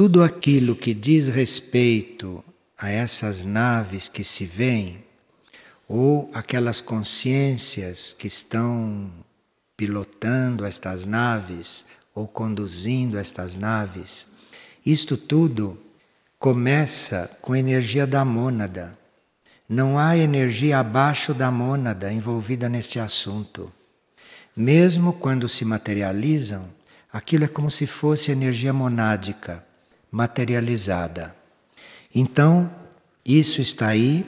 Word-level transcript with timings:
tudo 0.00 0.22
aquilo 0.22 0.74
que 0.74 0.94
diz 0.94 1.28
respeito 1.28 2.42
a 2.78 2.88
essas 2.88 3.42
naves 3.42 4.08
que 4.08 4.24
se 4.24 4.46
veem, 4.46 5.04
ou 5.86 6.30
aquelas 6.32 6.80
consciências 6.80 8.16
que 8.18 8.26
estão 8.26 9.12
pilotando 9.76 10.64
estas 10.64 11.04
naves 11.04 11.84
ou 12.14 12.26
conduzindo 12.26 13.18
estas 13.18 13.56
naves, 13.56 14.26
isto 14.86 15.18
tudo 15.18 15.78
começa 16.38 17.30
com 17.42 17.52
a 17.52 17.58
energia 17.58 18.06
da 18.06 18.24
mônada. 18.24 18.98
Não 19.68 19.98
há 19.98 20.16
energia 20.16 20.78
abaixo 20.78 21.34
da 21.34 21.50
mônada 21.50 22.10
envolvida 22.10 22.70
neste 22.70 22.98
assunto. 22.98 23.70
Mesmo 24.56 25.12
quando 25.12 25.46
se 25.46 25.62
materializam, 25.62 26.70
aquilo 27.12 27.44
é 27.44 27.48
como 27.48 27.70
se 27.70 27.86
fosse 27.86 28.30
energia 28.30 28.72
monádica 28.72 29.68
materializada. 30.10 31.34
Então, 32.14 32.70
isso 33.24 33.60
está 33.60 33.88
aí 33.88 34.26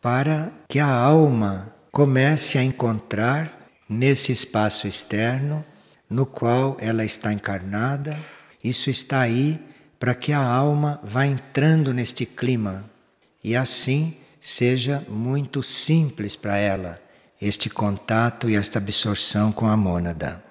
para 0.00 0.52
que 0.68 0.78
a 0.78 0.88
alma 0.88 1.74
comece 1.90 2.58
a 2.58 2.62
encontrar 2.62 3.68
nesse 3.88 4.32
espaço 4.32 4.86
externo 4.86 5.64
no 6.08 6.24
qual 6.24 6.76
ela 6.80 7.04
está 7.04 7.32
encarnada. 7.32 8.18
Isso 8.62 8.90
está 8.90 9.20
aí 9.20 9.60
para 9.98 10.14
que 10.14 10.32
a 10.32 10.42
alma 10.42 11.00
vá 11.02 11.26
entrando 11.26 11.92
neste 11.92 12.26
clima 12.26 12.88
e 13.42 13.56
assim 13.56 14.16
seja 14.40 15.04
muito 15.08 15.62
simples 15.62 16.36
para 16.36 16.56
ela 16.56 17.00
este 17.40 17.68
contato 17.68 18.48
e 18.48 18.56
esta 18.56 18.78
absorção 18.78 19.52
com 19.52 19.66
a 19.66 19.76
mônada. 19.76 20.42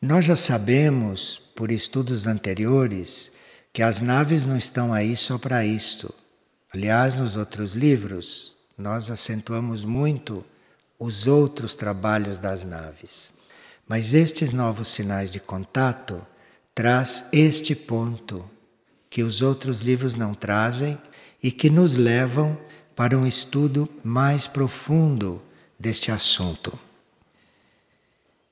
Nós 0.00 0.24
já 0.24 0.36
sabemos, 0.36 1.40
por 1.56 1.72
estudos 1.72 2.26
anteriores, 2.26 3.32
que 3.72 3.82
as 3.82 4.00
naves 4.00 4.46
não 4.46 4.56
estão 4.56 4.92
aí 4.92 5.16
só 5.16 5.38
para 5.38 5.64
isto. 5.64 6.12
Aliás, 6.74 7.14
nos 7.14 7.36
outros 7.36 7.74
livros, 7.74 8.54
nós 8.76 9.10
acentuamos 9.10 9.84
muito 9.84 10.44
os 10.98 11.26
outros 11.26 11.74
trabalhos 11.74 12.38
das 12.38 12.64
naves. 12.64 13.32
Mas 13.86 14.12
estes 14.12 14.50
novos 14.50 14.88
sinais 14.88 15.30
de 15.30 15.40
contato 15.40 16.24
traz 16.74 17.24
este 17.32 17.74
ponto 17.74 18.44
que 19.08 19.22
os 19.22 19.40
outros 19.40 19.80
livros 19.80 20.14
não 20.14 20.34
trazem 20.34 20.98
e 21.42 21.50
que 21.50 21.70
nos 21.70 21.96
levam 21.96 22.58
para 22.94 23.16
um 23.16 23.26
estudo 23.26 23.88
mais 24.04 24.46
profundo 24.46 25.42
deste 25.78 26.10
assunto. 26.10 26.78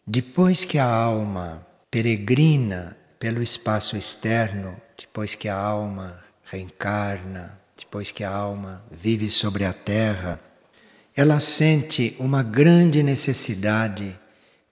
Depois 0.07 0.65
que 0.65 0.79
a 0.79 0.87
alma 0.87 1.67
peregrina 1.91 2.97
pelo 3.19 3.43
espaço 3.43 3.97
externo, 3.97 4.81
depois 4.99 5.35
que 5.35 5.49
a 5.49 5.57
alma 5.57 6.23
reencarna, 6.45 7.59
depois 7.77 8.11
que 8.11 8.25
a 8.25 8.31
alma 8.31 8.85
vive 8.91 9.29
sobre 9.29 9.65
a 9.65 9.73
terra, 9.73 10.41
ela 11.15 11.41
sente 11.41 12.15
uma 12.19 12.43
grande 12.43 13.03
necessidade 13.03 14.19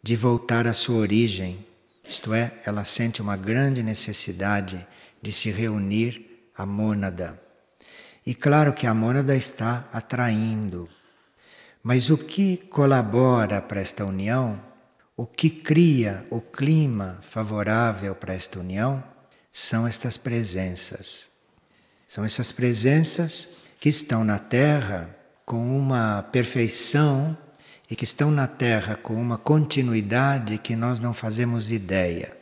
de 0.02 0.16
voltar 0.16 0.66
à 0.66 0.72
sua 0.72 0.96
origem, 0.96 1.66
isto 2.06 2.34
é, 2.34 2.52
ela 2.66 2.84
sente 2.84 3.22
uma 3.22 3.36
grande 3.36 3.82
necessidade 3.82 4.86
de 5.22 5.32
se 5.32 5.50
reunir 5.50 6.50
à 6.56 6.66
mônada. 6.66 7.40
E 8.26 8.34
claro 8.34 8.72
que 8.72 8.86
a 8.86 8.92
mônada 8.92 9.34
está 9.34 9.88
atraindo, 9.92 10.88
mas 11.82 12.10
o 12.10 12.18
que 12.18 12.56
colabora 12.56 13.60
para 13.60 13.80
esta 13.80 14.04
união, 14.04 14.60
o 15.16 15.26
que 15.26 15.48
cria 15.48 16.26
o 16.30 16.40
clima 16.40 17.18
favorável 17.22 18.14
para 18.14 18.34
esta 18.34 18.58
união, 18.58 19.02
são 19.50 19.86
estas 19.86 20.16
presenças. 20.16 21.30
São 22.06 22.24
essas 22.24 22.50
presenças 22.50 23.64
que 23.78 23.88
estão 23.88 24.24
na 24.24 24.38
Terra 24.38 25.14
com 25.46 25.78
uma 25.78 26.22
perfeição 26.32 27.36
e 27.88 27.94
que 27.94 28.04
estão 28.04 28.30
na 28.30 28.46
Terra 28.46 28.96
com 28.96 29.14
uma 29.14 29.38
continuidade 29.38 30.58
que 30.58 30.74
nós 30.74 30.98
não 30.98 31.14
fazemos 31.14 31.70
ideia. 31.70 32.36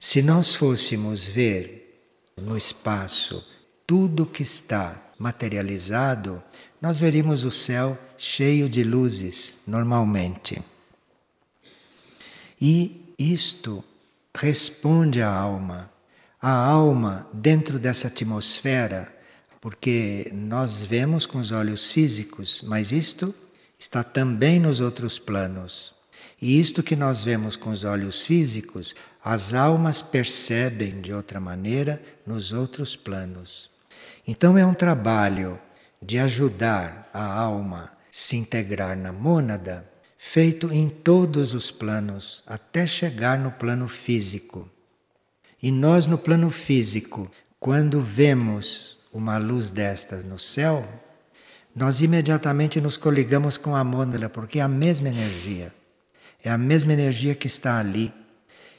Se 0.00 0.22
nós 0.22 0.54
fôssemos 0.54 1.26
ver 1.26 2.02
no 2.36 2.56
espaço 2.56 3.46
tudo 3.86 4.26
que 4.26 4.42
está 4.42 5.12
materializado, 5.18 6.42
nós 6.82 6.98
veríamos 6.98 7.44
o 7.44 7.50
céu 7.50 7.96
cheio 8.18 8.68
de 8.68 8.82
luzes 8.82 9.60
normalmente. 9.66 10.62
E 12.60 13.14
isto 13.18 13.84
responde 14.34 15.22
à 15.22 15.30
alma. 15.30 15.90
A 16.40 16.50
alma, 16.50 17.28
dentro 17.32 17.78
dessa 17.78 18.08
atmosfera, 18.08 19.12
porque 19.60 20.30
nós 20.32 20.82
vemos 20.82 21.26
com 21.26 21.38
os 21.38 21.50
olhos 21.50 21.90
físicos, 21.90 22.62
mas 22.64 22.92
isto 22.92 23.34
está 23.78 24.04
também 24.04 24.60
nos 24.60 24.80
outros 24.80 25.18
planos. 25.18 25.94
E 26.40 26.60
isto 26.60 26.82
que 26.82 26.94
nós 26.94 27.22
vemos 27.22 27.56
com 27.56 27.70
os 27.70 27.82
olhos 27.82 28.26
físicos, 28.26 28.94
as 29.24 29.54
almas 29.54 30.02
percebem 30.02 31.00
de 31.00 31.12
outra 31.12 31.40
maneira 31.40 32.00
nos 32.26 32.52
outros 32.52 32.94
planos. 32.94 33.70
Então 34.26 34.56
é 34.56 34.64
um 34.64 34.74
trabalho 34.74 35.58
de 36.00 36.18
ajudar 36.18 37.08
a 37.12 37.24
alma 37.24 37.92
se 38.10 38.36
integrar 38.36 38.96
na 38.96 39.12
mônada, 39.12 39.88
feito 40.28 40.72
em 40.72 40.88
todos 40.88 41.54
os 41.54 41.70
planos, 41.70 42.42
até 42.48 42.84
chegar 42.84 43.38
no 43.38 43.52
plano 43.52 43.86
físico. 43.86 44.68
E 45.62 45.70
nós, 45.70 46.08
no 46.08 46.18
plano 46.18 46.50
físico, 46.50 47.30
quando 47.60 48.00
vemos 48.00 48.98
uma 49.12 49.38
luz 49.38 49.70
destas 49.70 50.24
no 50.24 50.36
céu, 50.36 50.84
nós 51.72 52.00
imediatamente 52.00 52.80
nos 52.80 52.96
coligamos 52.96 53.56
com 53.56 53.76
a 53.76 53.84
mônada, 53.84 54.28
porque 54.28 54.58
é 54.58 54.62
a 54.62 54.68
mesma 54.68 55.08
energia. 55.08 55.72
É 56.42 56.50
a 56.50 56.58
mesma 56.58 56.92
energia 56.92 57.36
que 57.36 57.46
está 57.46 57.78
ali. 57.78 58.12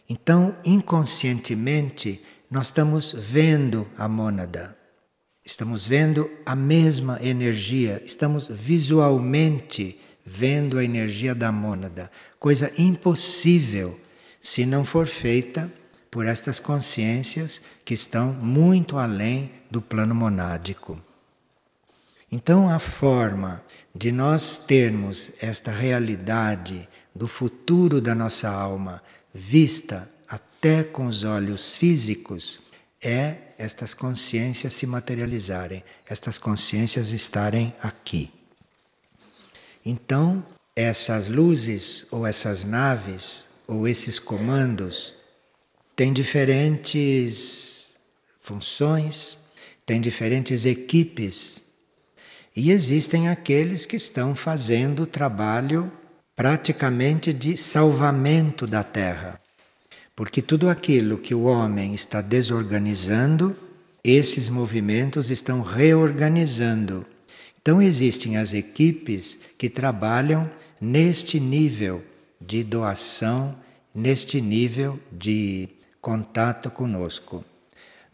Então, 0.10 0.54
inconscientemente, 0.66 2.22
nós 2.52 2.68
estamos 2.68 3.16
vendo 3.18 3.88
a 3.98 4.10
mônada. 4.10 4.78
Estamos 5.46 5.88
vendo 5.88 6.30
a 6.46 6.58
mesma 6.58 7.18
energia, 7.24 8.02
estamos 8.06 8.48
visualmente 8.48 9.98
vendo 10.30 10.78
a 10.78 10.84
energia 10.84 11.34
da 11.34 11.54
mônada, 11.54 12.12
coisa 12.38 12.70
impossível 12.78 13.98
se 14.42 14.66
não 14.66 14.84
for 14.84 15.08
feita 15.08 15.72
por 16.12 16.26
estas 16.26 16.60
consciências 16.60 17.62
que 17.86 17.94
estão 17.94 18.34
muito 18.34 18.98
além 18.98 19.50
do 19.72 19.82
plano 19.82 20.14
monádico. 20.14 21.02
Então, 22.30 22.68
a 22.68 22.78
forma 22.78 23.64
de 23.96 24.12
nós 24.12 24.58
termos 24.58 25.32
esta 25.42 25.72
realidade 25.72 26.90
do 27.16 27.28
futuro 27.28 28.02
da 28.02 28.14
nossa 28.14 28.50
alma 28.50 29.02
vista 29.34 30.12
até 30.28 30.84
com 30.84 31.06
os 31.06 31.24
olhos 31.24 31.78
físicos 31.78 32.60
é 33.02 33.38
estas 33.58 33.94
consciências 33.94 34.74
se 34.74 34.86
materializarem, 34.86 35.84
estas 36.06 36.38
consciências 36.38 37.12
estarem 37.12 37.74
aqui. 37.82 38.37
Então, 39.90 40.44
essas 40.76 41.30
luzes 41.30 42.06
ou 42.12 42.28
essas 42.28 42.66
naves 42.66 43.48
ou 43.66 43.88
esses 43.88 44.20
comandos 44.20 45.16
têm 45.96 46.12
diferentes 46.12 47.94
funções, 48.42 49.38
têm 49.86 50.02
diferentes 50.02 50.66
equipes. 50.66 51.62
E 52.54 52.70
existem 52.70 53.30
aqueles 53.30 53.86
que 53.86 53.96
estão 53.96 54.36
fazendo 54.36 55.04
o 55.04 55.08
trabalho 55.08 55.90
praticamente 56.36 57.32
de 57.32 57.56
salvamento 57.56 58.68
da 58.68 58.84
Terra. 58.84 59.40
Porque 60.14 60.42
tudo 60.42 60.70
aquilo 60.70 61.18
que 61.18 61.34
o 61.34 61.44
homem 61.44 61.96
está 61.96 62.20
desorganizando, 62.20 63.56
esses 64.04 64.50
movimentos 64.50 65.32
estão 65.32 65.62
reorganizando. 65.62 67.06
Então 67.68 67.82
existem 67.82 68.38
as 68.38 68.54
equipes 68.54 69.38
que 69.58 69.70
trabalham 69.70 70.50
neste 70.80 71.38
nível 71.38 72.02
de 72.40 72.64
doação, 72.64 73.58
neste 73.94 74.40
nível 74.40 74.98
de 75.12 75.68
contato 76.00 76.72
conosco. 76.72 77.44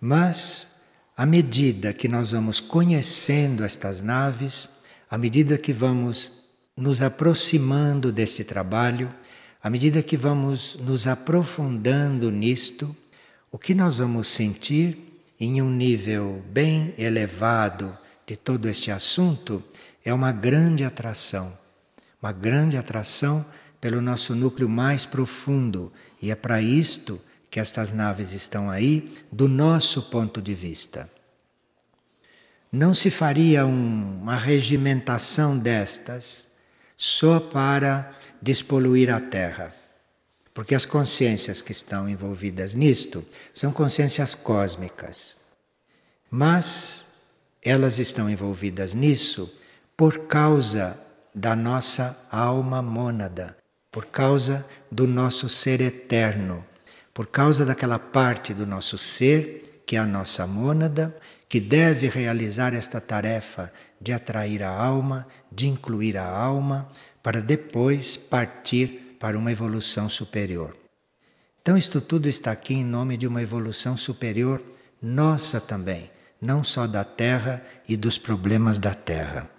Mas 0.01 0.77
à 1.15 1.23
medida 1.23 1.93
que 1.93 2.07
nós 2.07 2.31
vamos 2.31 2.59
conhecendo 2.59 3.63
estas 3.63 4.01
naves, 4.01 4.69
à 5.07 5.19
medida 5.19 5.55
que 5.55 5.71
vamos 5.71 6.33
nos 6.75 7.03
aproximando 7.03 8.11
deste 8.11 8.43
trabalho, 8.43 9.13
à 9.61 9.69
medida 9.69 10.01
que 10.01 10.17
vamos 10.17 10.79
nos 10.81 11.05
aprofundando 11.05 12.31
nisto, 12.31 12.95
o 13.51 13.59
que 13.59 13.75
nós 13.75 13.97
vamos 13.97 14.29
sentir 14.29 14.97
em 15.39 15.61
um 15.61 15.69
nível 15.69 16.41
bem 16.51 16.91
elevado 16.97 17.95
de 18.25 18.35
todo 18.35 18.69
este 18.69 18.91
assunto 18.91 19.63
é 20.03 20.13
uma 20.13 20.31
grande 20.31 20.83
atração, 20.83 21.57
uma 22.21 22.31
grande 22.31 22.77
atração 22.77 23.45
pelo 23.79 24.01
nosso 24.01 24.33
núcleo 24.33 24.69
mais 24.69 25.05
profundo, 25.05 25.91
e 26.21 26.31
é 26.31 26.35
para 26.35 26.61
isto 26.61 27.21
que 27.49 27.59
estas 27.59 27.91
naves 27.91 28.33
estão 28.33 28.69
aí 28.69 29.13
do 29.31 29.47
nosso 29.47 30.03
ponto 30.03 30.41
de 30.41 30.53
vista. 30.53 31.09
Não 32.71 32.95
se 32.95 33.11
faria 33.11 33.65
um, 33.65 34.21
uma 34.21 34.35
regimentação 34.35 35.57
destas 35.57 36.47
só 36.97 37.39
para 37.39 38.11
despoluir 38.41 39.13
a 39.13 39.19
Terra. 39.19 39.75
Porque 40.53 40.73
as 40.73 40.85
consciências 40.85 41.61
que 41.61 41.71
estão 41.71 42.07
envolvidas 42.07 42.73
nisto 42.73 43.25
são 43.53 43.71
consciências 43.71 44.33
cósmicas. 44.33 45.37
Mas 46.29 47.05
elas 47.63 47.99
estão 47.99 48.29
envolvidas 48.29 48.93
nisso 48.93 49.51
por 49.95 50.27
causa 50.27 50.99
da 51.33 51.55
nossa 51.55 52.17
alma 52.31 52.81
mônada, 52.81 53.57
por 53.91 54.05
causa 54.05 54.65
do 54.91 55.07
nosso 55.07 55.47
ser 55.49 55.81
eterno, 55.81 56.65
por 57.13 57.27
causa 57.27 57.65
daquela 57.65 57.99
parte 57.99 58.53
do 58.53 58.65
nosso 58.65 58.97
ser 58.97 59.81
que 59.85 59.95
é 59.95 59.99
a 59.99 60.05
nossa 60.05 60.47
mônada, 60.47 61.15
que 61.47 61.59
deve 61.59 62.07
realizar 62.07 62.73
esta 62.73 62.99
tarefa 62.99 63.71
de 64.01 64.11
atrair 64.11 64.63
a 64.63 64.69
alma, 64.69 65.27
de 65.51 65.67
incluir 65.67 66.17
a 66.17 66.27
alma, 66.27 66.89
para 67.21 67.41
depois 67.41 68.17
partir 68.17 69.17
para 69.19 69.37
uma 69.37 69.51
evolução 69.51 70.09
superior. 70.09 70.75
Então, 71.61 71.77
isto 71.77 72.01
tudo 72.01 72.27
está 72.27 72.51
aqui 72.51 72.73
em 72.73 72.83
nome 72.83 73.15
de 73.17 73.27
uma 73.27 73.41
evolução 73.41 73.95
superior 73.95 74.61
nossa 75.01 75.61
também, 75.61 76.09
não 76.43 76.63
só 76.63 76.85
da 76.85 77.03
Terra 77.03 77.63
e 77.87 77.95
dos 77.95 78.17
problemas 78.17 78.77
da 78.77 78.93
Terra. 78.93 79.49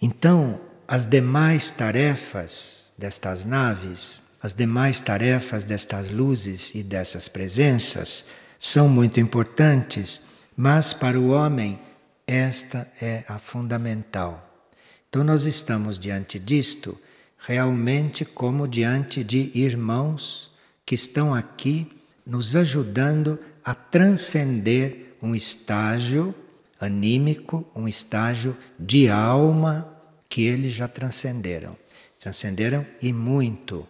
Então, 0.00 0.60
as 0.88 1.06
demais 1.06 1.70
tarefas 1.70 2.92
destas 2.98 3.44
naves, 3.44 4.20
as 4.42 4.52
demais 4.52 4.98
tarefas 5.00 5.62
destas 5.62 6.10
luzes 6.10 6.74
e 6.74 6.82
dessas 6.82 7.28
presenças 7.28 8.24
são 8.58 8.88
muito 8.88 9.20
importantes, 9.20 10.20
mas 10.56 10.92
para 10.92 11.18
o 11.18 11.30
homem 11.30 11.80
esta 12.26 12.90
é 13.00 13.24
a 13.28 13.38
fundamental. 13.38 14.66
Então, 15.08 15.22
nós 15.22 15.44
estamos 15.44 15.98
diante 15.98 16.38
disto 16.38 16.98
realmente 17.38 18.24
como 18.24 18.66
diante 18.66 19.22
de 19.22 19.50
irmãos 19.54 20.50
que 20.84 20.94
estão 20.94 21.34
aqui 21.34 21.90
nos 22.26 22.54
ajudando 22.54 23.38
a 23.64 23.74
transcender 23.74 25.11
um 25.22 25.34
estágio 25.34 26.34
anímico, 26.80 27.64
um 27.76 27.86
estágio 27.86 28.56
de 28.76 29.08
alma 29.08 29.88
que 30.28 30.44
eles 30.44 30.74
já 30.74 30.88
transcenderam. 30.88 31.76
Transcenderam 32.18 32.84
e 33.00 33.12
muito, 33.12 33.86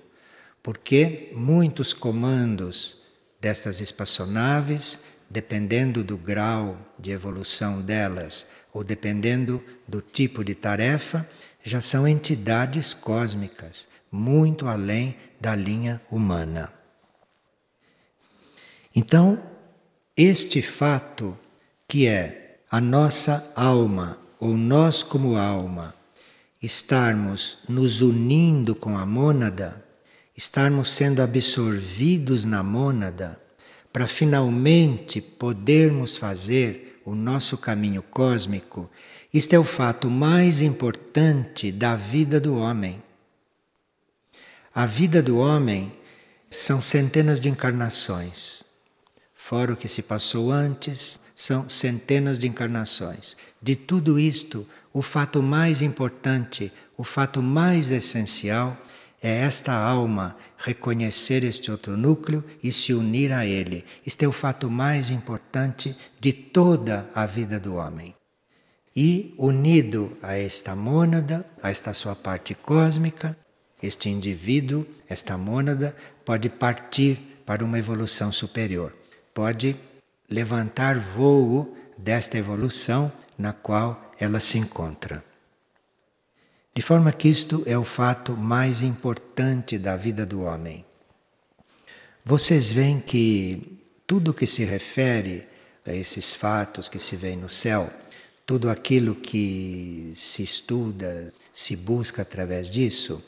porque 0.62 1.30
muitos 1.34 1.94
comandos 1.94 2.98
destas 3.40 3.80
espaçonaves, 3.80 5.00
dependendo 5.28 6.04
do 6.04 6.18
grau 6.18 6.94
de 6.98 7.10
evolução 7.10 7.80
delas 7.80 8.46
ou 8.72 8.84
dependendo 8.84 9.62
do 9.88 10.00
tipo 10.00 10.44
de 10.44 10.54
tarefa, 10.54 11.26
já 11.64 11.80
são 11.80 12.06
entidades 12.06 12.92
cósmicas, 12.92 13.88
muito 14.10 14.66
além 14.66 15.16
da 15.40 15.54
linha 15.54 16.00
humana. 16.10 16.72
Então, 18.94 19.42
este 20.22 20.62
fato 20.62 21.36
que 21.88 22.06
é 22.06 22.60
a 22.70 22.80
nossa 22.80 23.52
alma, 23.56 24.18
ou 24.38 24.56
nós 24.56 25.02
como 25.02 25.36
alma, 25.36 25.94
estarmos 26.62 27.58
nos 27.68 28.00
unindo 28.00 28.74
com 28.74 28.96
a 28.96 29.04
mônada, 29.04 29.84
estarmos 30.36 30.90
sendo 30.90 31.22
absorvidos 31.22 32.44
na 32.44 32.62
mônada, 32.62 33.40
para 33.92 34.06
finalmente 34.06 35.20
podermos 35.20 36.16
fazer 36.16 37.02
o 37.04 37.16
nosso 37.16 37.58
caminho 37.58 38.00
cósmico, 38.00 38.88
isto 39.34 39.54
é 39.54 39.58
o 39.58 39.64
fato 39.64 40.08
mais 40.08 40.62
importante 40.62 41.72
da 41.72 41.96
vida 41.96 42.40
do 42.40 42.56
homem. 42.56 43.02
A 44.72 44.86
vida 44.86 45.20
do 45.20 45.38
homem 45.38 45.92
são 46.48 46.80
centenas 46.80 47.40
de 47.40 47.48
encarnações. 47.48 48.71
Fora 49.44 49.72
o 49.72 49.76
que 49.76 49.88
se 49.88 50.02
passou 50.02 50.52
antes, 50.52 51.18
são 51.34 51.68
centenas 51.68 52.38
de 52.38 52.46
encarnações. 52.46 53.36
De 53.60 53.74
tudo 53.74 54.16
isto, 54.16 54.64
o 54.92 55.02
fato 55.02 55.42
mais 55.42 55.82
importante, 55.82 56.72
o 56.96 57.02
fato 57.02 57.42
mais 57.42 57.90
essencial 57.90 58.80
é 59.20 59.40
esta 59.40 59.72
alma 59.72 60.36
reconhecer 60.56 61.42
este 61.42 61.72
outro 61.72 61.96
núcleo 61.96 62.44
e 62.62 62.72
se 62.72 62.94
unir 62.94 63.32
a 63.32 63.44
ele. 63.44 63.84
Este 64.06 64.24
é 64.24 64.28
o 64.28 64.32
fato 64.32 64.70
mais 64.70 65.10
importante 65.10 65.98
de 66.20 66.32
toda 66.32 67.10
a 67.12 67.26
vida 67.26 67.58
do 67.58 67.74
homem. 67.74 68.14
E 68.94 69.34
unido 69.36 70.16
a 70.22 70.36
esta 70.36 70.76
mônada, 70.76 71.44
a 71.60 71.68
esta 71.68 71.92
sua 71.92 72.14
parte 72.14 72.54
cósmica, 72.54 73.36
este 73.82 74.08
indivíduo, 74.08 74.86
esta 75.08 75.36
mônada, 75.36 75.96
pode 76.24 76.48
partir 76.48 77.42
para 77.44 77.64
uma 77.64 77.78
evolução 77.78 78.30
superior. 78.30 79.01
Pode 79.34 79.76
levantar 80.28 80.98
voo 80.98 81.76
desta 81.96 82.38
evolução 82.38 83.12
na 83.38 83.52
qual 83.52 84.12
ela 84.18 84.40
se 84.40 84.58
encontra. 84.58 85.24
De 86.74 86.80
forma 86.80 87.12
que 87.12 87.28
isto 87.28 87.62
é 87.66 87.76
o 87.76 87.84
fato 87.84 88.36
mais 88.36 88.82
importante 88.82 89.78
da 89.78 89.96
vida 89.96 90.24
do 90.24 90.42
homem. 90.42 90.84
Vocês 92.24 92.72
veem 92.72 93.00
que 93.00 93.78
tudo 94.06 94.32
que 94.32 94.46
se 94.46 94.64
refere 94.64 95.46
a 95.86 95.92
esses 95.92 96.34
fatos 96.34 96.88
que 96.88 96.98
se 96.98 97.16
vêem 97.16 97.36
no 97.36 97.48
céu, 97.48 97.92
tudo 98.46 98.70
aquilo 98.70 99.14
que 99.14 100.12
se 100.14 100.42
estuda, 100.42 101.32
se 101.52 101.76
busca 101.76 102.22
através 102.22 102.70
disso, 102.70 103.22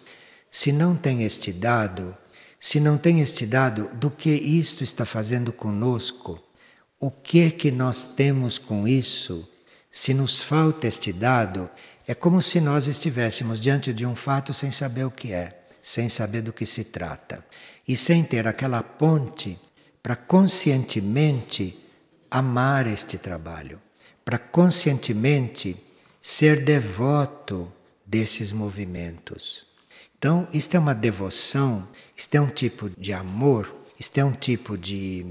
se 0.51 0.73
não 0.73 0.97
tem 0.97 1.23
este 1.25 1.53
dado, 1.53 2.17
se 2.59 2.81
não 2.81 2.97
tem 2.97 3.21
este 3.21 3.47
dado 3.47 3.89
do 3.95 4.11
que 4.11 4.31
isto 4.31 4.83
está 4.83 5.05
fazendo 5.05 5.53
conosco, 5.53 6.43
o 6.99 7.11
que 7.11 7.41
é 7.41 7.51
que 7.51 7.71
nós 7.71 8.03
temos 8.03 8.59
com 8.59 8.89
isso, 8.89 9.49
se 9.91 10.15
nos 10.15 10.43
falta 10.43 10.87
este 10.87 11.13
dado, 11.13 11.69
é 12.07 12.15
como 12.15 12.41
se 12.41 12.61
nós 12.61 12.87
estivéssemos 12.87 13.61
diante 13.61 13.93
de 13.93 14.07
um 14.07 14.15
fato 14.15 14.53
sem 14.53 14.71
saber 14.71 15.05
o 15.05 15.11
que 15.11 15.33
é, 15.33 15.63
sem 15.83 16.09
saber 16.09 16.43
do 16.43 16.53
que 16.53 16.67
se 16.67 16.85
trata, 16.85 17.45
e 17.87 17.97
sem 17.97 18.25
ter 18.25 18.49
aquela 18.49 18.83
ponte 18.83 19.59
para 20.03 20.17
conscientemente 20.17 21.79
amar 22.31 22.87
este 22.87 23.19
trabalho, 23.19 23.81
para 24.25 24.39
conscientemente 24.39 25.77
ser 26.21 26.65
devoto 26.65 27.71
desses 28.07 28.51
movimentos. 28.51 29.74
Então, 30.25 30.49
isto 30.55 30.75
é 30.75 30.81
uma 30.81 30.95
devoção, 30.95 31.87
isto 32.17 32.35
é 32.35 32.41
um 32.41 32.49
tipo 32.49 32.89
de 32.99 33.13
amor, 33.13 33.77
isto 34.01 34.17
é 34.17 34.25
um 34.25 34.33
tipo 34.33 34.79
de 34.79 35.23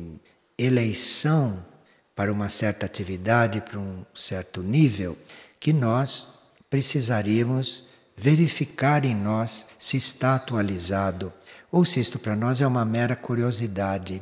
eleição 0.55 1.65
para 2.13 2.31
uma 2.31 2.47
certa 2.47 2.85
atividade, 2.85 3.59
para 3.59 3.79
um 3.79 4.05
certo 4.13 4.61
nível, 4.61 5.17
que 5.59 5.73
nós 5.73 6.27
precisaríamos 6.69 7.85
verificar 8.15 9.03
em 9.03 9.15
nós 9.15 9.65
se 9.79 9.97
está 9.97 10.35
atualizado, 10.35 11.33
ou 11.71 11.83
se 11.83 11.99
isto 11.99 12.19
para 12.19 12.35
nós 12.35 12.61
é 12.61 12.67
uma 12.67 12.85
mera 12.85 13.15
curiosidade, 13.15 14.21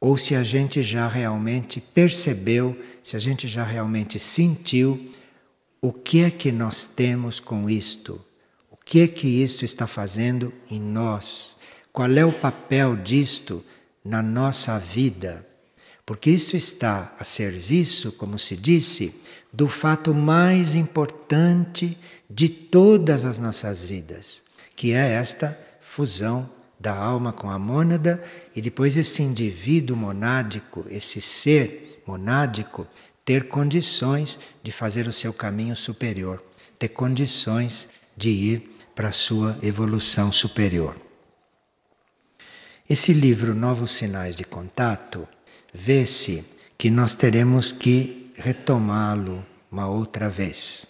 ou 0.00 0.16
se 0.16 0.36
a 0.36 0.44
gente 0.44 0.84
já 0.84 1.08
realmente 1.08 1.80
percebeu, 1.80 2.80
se 3.02 3.16
a 3.16 3.18
gente 3.18 3.48
já 3.48 3.64
realmente 3.64 4.20
sentiu 4.20 5.12
o 5.82 5.92
que 5.92 6.22
é 6.22 6.30
que 6.30 6.52
nós 6.52 6.84
temos 6.84 7.40
com 7.40 7.68
isto, 7.68 8.24
que 8.86 9.08
que 9.08 9.26
isto 9.42 9.64
está 9.64 9.84
fazendo 9.84 10.54
em 10.70 10.80
nós, 10.80 11.56
qual 11.92 12.08
é 12.12 12.24
o 12.24 12.32
papel 12.32 12.94
disto 12.94 13.62
na 14.04 14.22
nossa 14.22 14.78
vida. 14.78 15.44
Porque 16.06 16.30
isso 16.30 16.56
está 16.56 17.12
a 17.18 17.24
serviço, 17.24 18.12
como 18.12 18.38
se 18.38 18.56
disse, 18.56 19.20
do 19.52 19.66
fato 19.66 20.14
mais 20.14 20.76
importante 20.76 21.98
de 22.30 22.48
todas 22.48 23.24
as 23.24 23.40
nossas 23.40 23.84
vidas, 23.84 24.44
que 24.76 24.92
é 24.92 25.14
esta 25.14 25.58
fusão 25.80 26.48
da 26.78 26.94
alma 26.94 27.32
com 27.32 27.50
a 27.50 27.58
mônada 27.58 28.22
e 28.54 28.60
depois 28.60 28.96
esse 28.96 29.20
indivíduo 29.20 29.96
monádico, 29.96 30.86
esse 30.88 31.20
ser 31.20 32.02
monádico, 32.06 32.86
ter 33.24 33.48
condições 33.48 34.38
de 34.62 34.70
fazer 34.70 35.08
o 35.08 35.12
seu 35.12 35.32
caminho 35.32 35.74
superior, 35.74 36.40
ter 36.78 36.90
condições 36.90 37.88
de 38.16 38.28
ir 38.28 38.75
para 38.96 39.10
a 39.10 39.12
sua 39.12 39.58
evolução 39.62 40.32
superior. 40.32 40.96
Esse 42.88 43.12
livro 43.12 43.54
Novos 43.54 43.92
Sinais 43.92 44.34
de 44.34 44.42
Contato 44.42 45.28
vê-se 45.72 46.42
que 46.78 46.88
nós 46.88 47.14
teremos 47.14 47.72
que 47.72 48.32
retomá-lo 48.34 49.44
uma 49.70 49.86
outra 49.86 50.30
vez. 50.30 50.88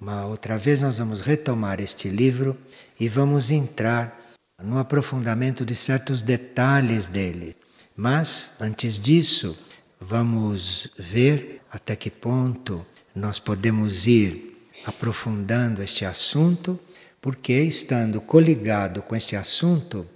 Uma 0.00 0.24
outra 0.24 0.56
vez 0.56 0.80
nós 0.80 0.96
vamos 0.96 1.20
retomar 1.20 1.78
este 1.78 2.08
livro 2.08 2.56
e 2.98 3.06
vamos 3.06 3.50
entrar 3.50 4.18
no 4.62 4.78
aprofundamento 4.78 5.62
de 5.62 5.74
certos 5.74 6.22
detalhes 6.22 7.06
dele. 7.06 7.54
Mas, 7.94 8.54
antes 8.58 8.98
disso, 8.98 9.58
vamos 10.00 10.88
ver 10.98 11.60
até 11.70 11.94
que 11.94 12.10
ponto 12.10 12.86
nós 13.14 13.38
podemos 13.38 14.06
ir 14.06 14.56
aprofundando 14.86 15.82
este 15.82 16.06
assunto, 16.06 16.80
porque 17.20 17.62
estando 17.62 18.20
coligado 18.20 19.02
com 19.02 19.14
este 19.14 19.36
assunto, 19.36 20.06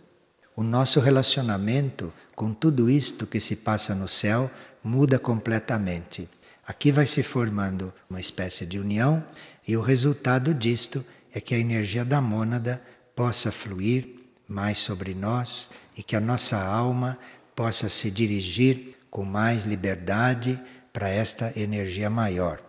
o 0.57 0.63
nosso 0.63 1.01
relacionamento 1.01 2.13
com 2.35 2.55
tudo 2.55 2.89
isto 2.89 3.27
que 3.27 3.41
se 3.41 3.57
passa 3.57 3.95
no 3.95 4.09
céu 4.09 4.51
muda 4.83 5.19
completamente. 5.19 6.29
Aqui 6.67 6.91
vai 6.91 7.07
se 7.07 7.23
formando 7.23 7.93
uma 8.09 8.21
espécie 8.21 8.65
de 8.65 8.79
união, 8.79 9.23
e 9.67 9.77
o 9.77 9.83
resultado 9.83 10.55
disto 10.55 11.05
é 11.33 11.41
que 11.41 11.55
a 11.55 11.59
energia 11.59 12.05
da 12.05 12.21
mônada 12.21 12.83
possa 13.15 13.51
fluir 13.51 14.09
mais 14.49 14.79
sobre 14.79 15.15
nós 15.15 15.71
e 15.97 16.03
que 16.03 16.17
a 16.17 16.21
nossa 16.21 16.63
alma 16.63 17.19
possa 17.55 17.89
se 17.89 18.11
dirigir 18.11 18.97
com 19.11 19.25
mais 19.25 19.65
liberdade 19.65 20.61
para 20.93 21.09
esta 21.09 21.53
energia 21.57 22.09
maior. 22.11 22.61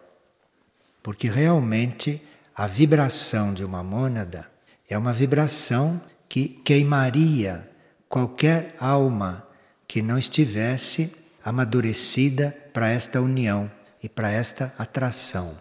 Porque 1.03 1.27
realmente 1.27 2.21
a 2.55 2.67
vibração 2.67 3.53
de 3.53 3.65
uma 3.65 3.83
mônada 3.83 4.49
é 4.89 4.97
uma 4.97 5.11
vibração 5.11 6.01
que 6.29 6.47
queimaria 6.47 7.69
qualquer 8.07 8.73
alma 8.79 9.45
que 9.85 10.01
não 10.01 10.17
estivesse 10.17 11.13
amadurecida 11.43 12.55
para 12.71 12.89
esta 12.89 13.21
união 13.21 13.69
e 14.01 14.07
para 14.07 14.31
esta 14.31 14.73
atração. 14.77 15.57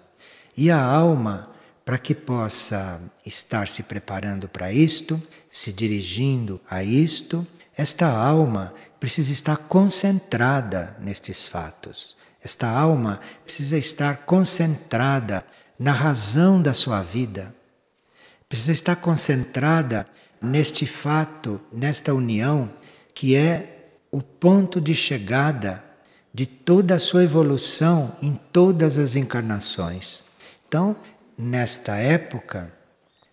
E 0.57 0.71
a 0.71 0.81
alma, 0.81 1.51
para 1.85 1.99
que 1.99 2.15
possa 2.15 3.01
estar 3.27 3.67
se 3.67 3.83
preparando 3.83 4.49
para 4.49 4.73
isto, 4.73 5.21
se 5.51 5.73
dirigindo 5.73 6.61
a 6.71 6.85
isto, 6.85 7.45
esta 7.77 8.07
alma 8.07 8.73
precisa 9.01 9.33
estar 9.33 9.57
concentrada 9.57 10.97
nestes 11.01 11.45
fatos. 11.47 12.17
Esta 12.41 12.69
alma 12.69 13.21
precisa 13.43 13.77
estar 13.77 14.19
concentrada 14.19 15.45
na 15.85 15.93
razão 15.93 16.63
da 16.63 16.73
sua 16.73 17.03
vida. 17.03 17.55
Precisa 18.49 18.73
estar 18.73 18.97
concentrada 18.97 20.07
neste 20.41 20.87
fato, 20.87 21.61
nesta 21.71 22.15
união, 22.15 22.73
que 23.15 23.37
é 23.37 23.91
o 24.11 24.23
ponto 24.23 24.81
de 24.81 24.95
chegada 24.95 25.85
de 26.33 26.47
toda 26.47 26.95
a 26.95 26.99
sua 26.99 27.23
evolução 27.23 28.17
em 28.23 28.35
todas 28.51 28.97
as 28.97 29.15
encarnações. 29.15 30.25
Então, 30.67 30.97
nesta 31.37 31.97
época, 31.97 32.73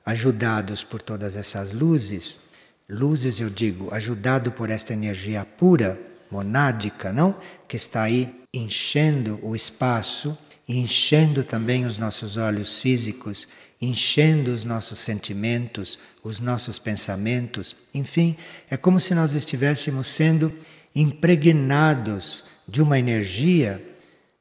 ajudados 0.06 0.84
por 0.84 1.02
todas 1.02 1.38
essas 1.38 1.72
luzes, 1.72 2.42
luzes 2.90 3.40
eu 3.40 3.50
digo, 3.50 3.94
ajudado 3.94 4.52
por 4.52 4.70
esta 4.70 4.92
energia 4.92 5.46
pura, 5.46 5.98
monádica, 6.30 7.14
não? 7.14 7.34
Que 7.66 7.78
está 7.78 8.02
aí 8.02 8.44
enchendo 8.54 9.40
o 9.42 9.56
espaço, 9.56 10.38
enchendo 10.68 11.44
também 11.44 11.86
os 11.86 11.98
nossos 11.98 12.38
olhos 12.38 12.80
físicos, 12.80 13.48
enchendo 13.82 14.54
os 14.54 14.64
nossos 14.64 15.00
sentimentos, 15.00 15.98
os 16.24 16.40
nossos 16.40 16.78
pensamentos, 16.78 17.76
enfim, 17.94 18.38
é 18.70 18.78
como 18.78 19.00
se 19.00 19.16
nós 19.16 19.34
estivéssemos 19.34 20.08
sendo 20.08 20.54
impregnados 20.96 22.44
de 22.68 22.82
uma 22.82 23.00
energia 23.00 23.84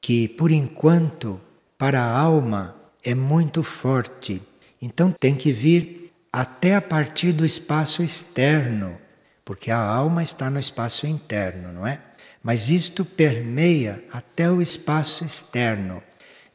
que, 0.00 0.28
por 0.28 0.50
enquanto, 0.50 1.40
para 1.78 2.02
a 2.02 2.18
alma 2.18 2.76
é 3.02 3.14
muito 3.14 3.62
forte. 3.62 4.42
Então 4.80 5.10
tem 5.10 5.34
que 5.34 5.52
vir 5.52 6.12
até 6.32 6.76
a 6.76 6.82
partir 6.82 7.32
do 7.32 7.44
espaço 7.44 8.02
externo, 8.02 8.98
porque 9.44 9.70
a 9.70 9.78
alma 9.78 10.22
está 10.22 10.50
no 10.50 10.60
espaço 10.60 11.06
interno, 11.06 11.72
não 11.72 11.86
é? 11.86 12.00
Mas 12.42 12.68
isto 12.68 13.04
permeia 13.04 14.02
até 14.12 14.50
o 14.50 14.62
espaço 14.62 15.24
externo, 15.24 16.02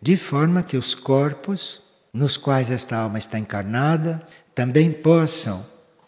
de 0.01 0.17
forma 0.17 0.63
que 0.63 0.77
os 0.77 0.93
corpos 0.93 1.81
nos 2.13 2.37
quais 2.37 2.71
esta 2.71 2.95
alma 2.95 3.17
está 3.17 3.37
encarnada 3.37 4.25
também 4.53 4.89
possam 4.89 5.65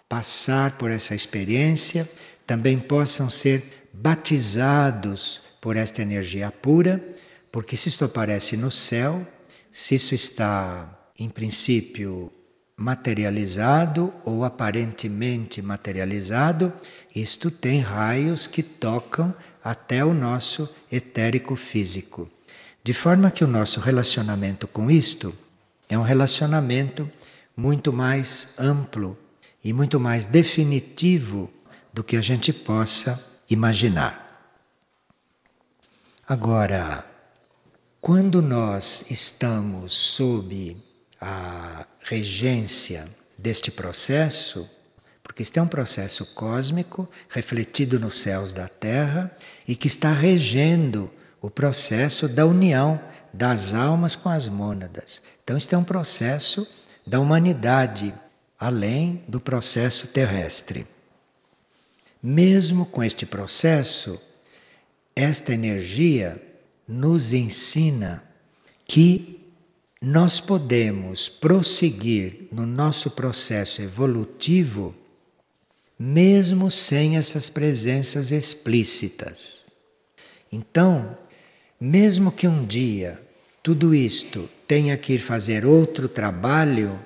passar 0.08 0.78
por 0.78 0.90
essa 0.90 1.14
experiência, 1.14 2.10
também 2.46 2.80
possam 2.80 3.30
ser 3.30 3.90
batizados 3.94 5.42
por 5.60 5.76
esta 5.76 6.02
energia 6.02 6.50
pura, 6.50 7.04
porque 7.52 7.76
se 7.76 7.90
isto 7.90 8.06
aparece 8.06 8.56
no 8.56 8.72
céu, 8.72 9.28
se 9.70 9.96
isso 9.96 10.16
está, 10.16 11.10
em 11.20 11.28
princípio, 11.28 12.32
materializado 12.78 14.14
ou 14.24 14.46
aparentemente 14.46 15.62
materializado, 15.62 16.72
isto 17.14 17.52
tem 17.52 17.82
raios 17.82 18.48
que 18.48 18.64
tocam 18.64 19.36
até 19.62 20.06
o 20.06 20.14
nosso 20.14 20.70
etérico 20.90 21.56
físico. 21.56 22.30
De 22.88 22.94
forma 22.94 23.30
que 23.30 23.44
o 23.44 23.48
nosso 23.48 23.82
relacionamento 23.82 24.66
com 24.66 24.90
isto 24.90 25.36
é 25.90 26.00
um 26.00 26.04
relacionamento 26.04 27.12
muito 27.54 27.92
mais 27.92 28.56
amplo 28.58 29.18
e 29.62 29.74
muito 29.74 30.00
mais 30.00 30.24
definitivo 30.24 31.52
do 31.92 32.02
que 32.02 32.16
a 32.16 32.22
gente 32.22 32.54
possa 32.54 33.22
imaginar. 33.50 34.26
Agora, 36.26 37.06
quando 38.00 38.42
nós 38.42 39.04
estamos 39.10 39.92
sob 39.92 40.82
a 41.20 41.86
regência 42.04 43.06
deste 43.38 43.70
processo, 43.70 44.66
porque 45.22 45.42
este 45.42 45.60
é 45.60 45.62
um 45.62 45.68
processo 45.68 46.26
cósmico 46.28 47.10
refletido 47.28 48.00
nos 48.00 48.18
céus 48.20 48.54
da 48.54 48.70
Terra 48.70 49.30
e 49.68 49.76
que 49.76 49.88
está 49.88 50.14
regendo 50.14 51.12
o 51.48 51.50
processo 51.50 52.28
da 52.28 52.46
união 52.46 53.00
das 53.34 53.74
almas 53.74 54.18
com 54.18 54.28
as 54.28 54.50
mônadas. 54.50 55.24
Então, 55.42 55.56
este 55.56 55.74
é 55.74 55.78
um 55.78 55.84
processo 55.84 56.68
da 57.06 57.22
humanidade, 57.22 58.14
além 58.60 59.24
do 59.30 59.40
processo 59.40 60.08
terrestre. 60.08 60.86
Mesmo 62.22 62.86
com 62.86 63.02
este 63.02 63.26
processo, 63.26 64.20
esta 65.16 65.54
energia 65.54 66.38
nos 66.86 67.32
ensina 67.32 68.22
que 68.86 69.40
nós 70.02 70.42
podemos 70.42 71.30
prosseguir 71.30 72.50
no 72.52 72.66
nosso 72.66 73.10
processo 73.10 73.82
evolutivo 73.82 74.94
mesmo 75.98 76.70
sem 76.70 77.16
essas 77.16 77.50
presenças 77.50 78.32
explícitas. 78.34 79.66
Então, 80.52 81.18
mesmo 81.80 82.32
que 82.32 82.48
um 82.48 82.66
dia 82.66 83.22
tudo 83.68 83.94
isto 83.94 84.50
tenha 84.66 84.96
que 84.96 85.14
ir 85.14 85.20
fazer 85.20 85.66
outro 85.66 86.08
trabalho, 86.08 86.98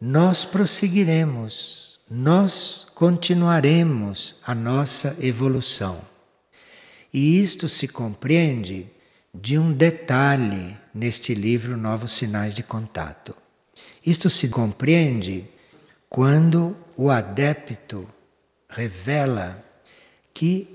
nós 0.00 0.44
prosseguiremos, 0.44 2.00
nós 2.10 2.86
continuaremos 2.92 4.34
a 4.44 4.52
nossa 4.52 5.16
evolução. 5.20 6.00
E 7.14 7.40
isto 7.40 7.68
se 7.68 7.86
compreende 7.86 8.88
de 9.32 9.58
um 9.58 9.72
detalhe 9.72 10.76
neste 10.92 11.34
livro 11.34 11.76
Novos 11.76 12.10
Sinais 12.12 12.52
de 12.52 12.64
Contato. 12.64 13.32
Isto 14.04 14.28
se 14.28 14.48
compreende 14.48 15.44
quando 16.08 16.76
o 16.96 17.10
adepto 17.10 18.08
revela 18.68 19.64
que 20.34 20.68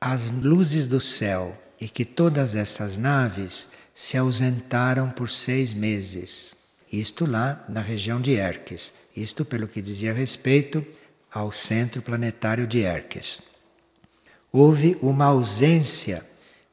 as 0.00 0.32
luzes 0.32 0.88
do 0.88 1.00
céu 1.00 1.56
e 1.80 1.88
que 1.88 2.04
todas 2.04 2.54
estas 2.54 2.96
naves 2.96 3.70
se 3.94 4.16
ausentaram 4.16 5.10
por 5.10 5.30
seis 5.30 5.72
meses. 5.72 6.54
Isto 6.92 7.26
lá 7.26 7.64
na 7.68 7.80
região 7.80 8.20
de 8.20 8.32
Erques. 8.32 8.92
Isto 9.16 9.44
pelo 9.44 9.66
que 9.66 9.82
dizia 9.82 10.12
respeito 10.12 10.84
ao 11.30 11.50
centro 11.52 12.00
planetário 12.02 12.66
de 12.66 12.80
Erques. 12.80 13.42
Houve 14.52 14.96
uma 15.02 15.26
ausência 15.26 16.24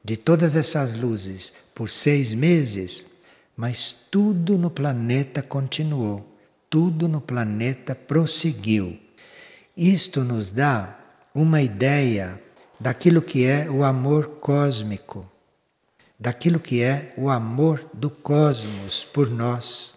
de 0.04 0.16
todas 0.18 0.56
essas 0.56 0.96
luzes 0.96 1.54
por 1.74 1.90
seis 1.90 2.34
meses, 2.34 3.08
mas 3.56 3.94
tudo 4.12 4.58
no 4.58 4.70
planeta 4.70 5.42
continuou, 5.42 6.38
tudo 6.70 7.08
no 7.08 7.22
planeta 7.22 7.96
prosseguiu. 7.96 9.00
Isto 9.76 10.24
nos 10.24 10.50
dá 10.50 11.00
uma 11.34 11.62
ideia 11.62 12.40
daquilo 12.84 13.22
que 13.22 13.46
é 13.46 13.72
o 13.72 13.82
amor 13.82 14.28
cósmico, 14.42 15.25
daquilo 16.20 16.60
que 16.60 16.82
é 16.82 17.13
o 17.16 17.30
amor 17.30 17.90
do 17.94 18.10
cosmos 18.10 19.06
por 19.06 19.30
nós. 19.30 19.96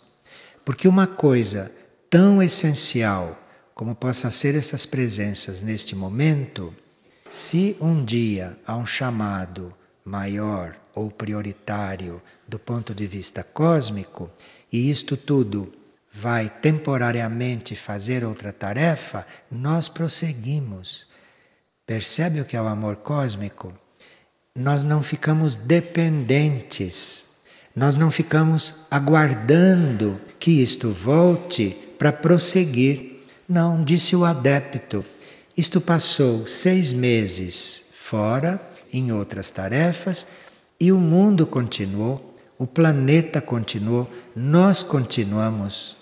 Porque 0.65 0.87
uma 0.87 1.09
coisa 1.09 1.73
tão 2.09 2.41
essencial 2.41 3.37
como 3.75 3.93
possa 3.93 4.31
ser 4.31 4.55
essas 4.55 4.87
presenças 4.87 5.63
neste 5.63 5.97
momento, 5.97 6.73
se 7.27 7.77
um 7.81 8.05
dia 8.05 8.57
há 8.65 8.77
um 8.77 8.87
chamado 8.87 9.75
maior 10.05 10.77
ou 10.95 11.11
prioritário 11.11 12.23
do 12.47 12.57
ponto 12.57 12.95
de 12.95 13.05
vista 13.09 13.43
cósmico, 13.43 14.31
e 14.73 14.89
isto 14.89 15.17
tudo 15.17 15.73
vai 16.13 16.49
temporariamente 16.49 17.75
fazer 17.75 18.23
outra 18.23 18.53
tarefa, 18.53 19.27
nós 19.51 19.89
prosseguimos. 19.89 21.16
Percebe 21.87 22.41
o 22.41 22.45
que 22.45 22.57
é 22.57 22.61
o 22.61 22.67
amor 22.67 22.97
cósmico? 22.97 23.73
Nós 24.53 24.85
não 24.85 25.03
ficamos 25.03 25.55
dependentes, 25.55 27.27
nós 27.77 27.97
não 27.97 28.11
ficamos 28.11 28.87
aguardando 28.91 30.21
que 30.41 30.63
isto 30.63 30.91
volte 30.91 31.77
para 31.97 32.13
prosseguir. 32.13 33.23
Não, 33.49 33.85
disse 33.85 34.17
o 34.17 34.25
adepto. 34.25 35.05
Isto 35.57 35.81
passou 35.81 36.47
seis 36.49 36.93
meses 36.93 37.85
fora, 37.95 38.61
em 38.93 39.13
outras 39.13 39.51
tarefas, 39.51 40.27
e 40.81 40.91
o 40.91 40.99
mundo 40.99 41.47
continuou, 41.47 42.37
o 42.59 42.67
planeta 42.67 43.41
continuou, 43.41 44.11
nós 44.35 44.83
continuamos 44.83 45.97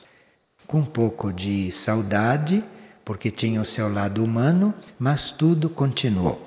com 0.67 0.79
um 0.79 0.85
pouco 0.85 1.33
de 1.33 1.71
saudade, 1.71 2.65
porque 3.05 3.31
tinha 3.31 3.61
o 3.61 3.65
seu 3.65 3.93
lado 3.93 4.25
humano, 4.25 4.75
mas 4.99 5.31
tudo 5.31 5.69
continuou. 5.69 6.41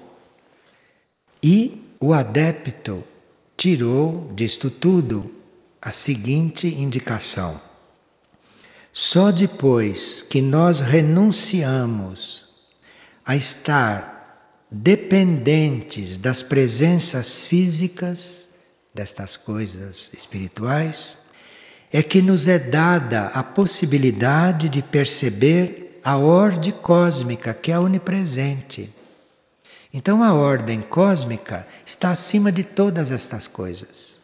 E 1.42 1.82
o 2.00 2.14
adepto 2.14 3.04
tirou 3.56 4.32
disto 4.36 4.70
tudo 4.70 5.32
a 5.82 5.92
seguinte 5.92 6.68
indicação: 6.68 7.60
só 8.92 9.32
depois 9.32 10.22
que 10.22 10.42
nós 10.42 10.82
renunciamos 10.82 12.48
a 13.26 13.36
estar 13.36 14.18
dependentes 14.70 16.18
das 16.18 16.44
presenças 16.44 17.46
físicas, 17.46 18.50
destas 18.94 19.38
coisas 19.38 20.10
espirituais, 20.14 21.20
é 21.92 22.04
que 22.04 22.22
nos 22.22 22.48
é 22.48 22.60
dada 22.60 23.28
a 23.28 23.44
possibilidade 23.44 24.68
de 24.68 24.82
perceber 24.82 25.87
a 26.04 26.18
ordem 26.18 26.72
cósmica 26.72 27.54
que 27.54 27.72
é 27.72 27.80
onipresente. 27.80 28.94
Então 29.94 30.22
a 30.24 30.34
ordem 30.34 30.82
cósmica 30.82 31.68
está 31.86 32.12
acima 32.12 32.52
de 32.52 32.64
todas 32.64 33.12
estas 33.12 33.48
coisas. 33.48 34.18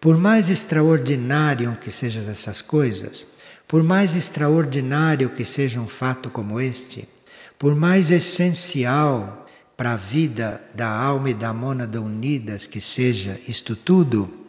Por 0.00 0.16
mais 0.16 0.48
extraordinário 0.48 1.76
que 1.80 1.90
sejam 1.90 2.30
essas 2.30 2.62
coisas, 2.62 3.26
por 3.66 3.82
mais 3.82 4.14
extraordinário 4.14 5.30
que 5.30 5.44
seja 5.44 5.80
um 5.80 5.88
fato 5.88 6.30
como 6.30 6.60
este, 6.60 7.08
por 7.58 7.74
mais 7.74 8.10
essencial 8.10 9.46
para 9.76 9.92
a 9.92 9.96
vida 9.96 10.60
da 10.74 10.88
alma 10.88 11.30
e 11.30 11.34
da 11.34 11.52
mônada 11.52 12.00
unidas 12.00 12.66
que 12.66 12.80
seja 12.80 13.38
isto 13.46 13.74
tudo, 13.74 14.46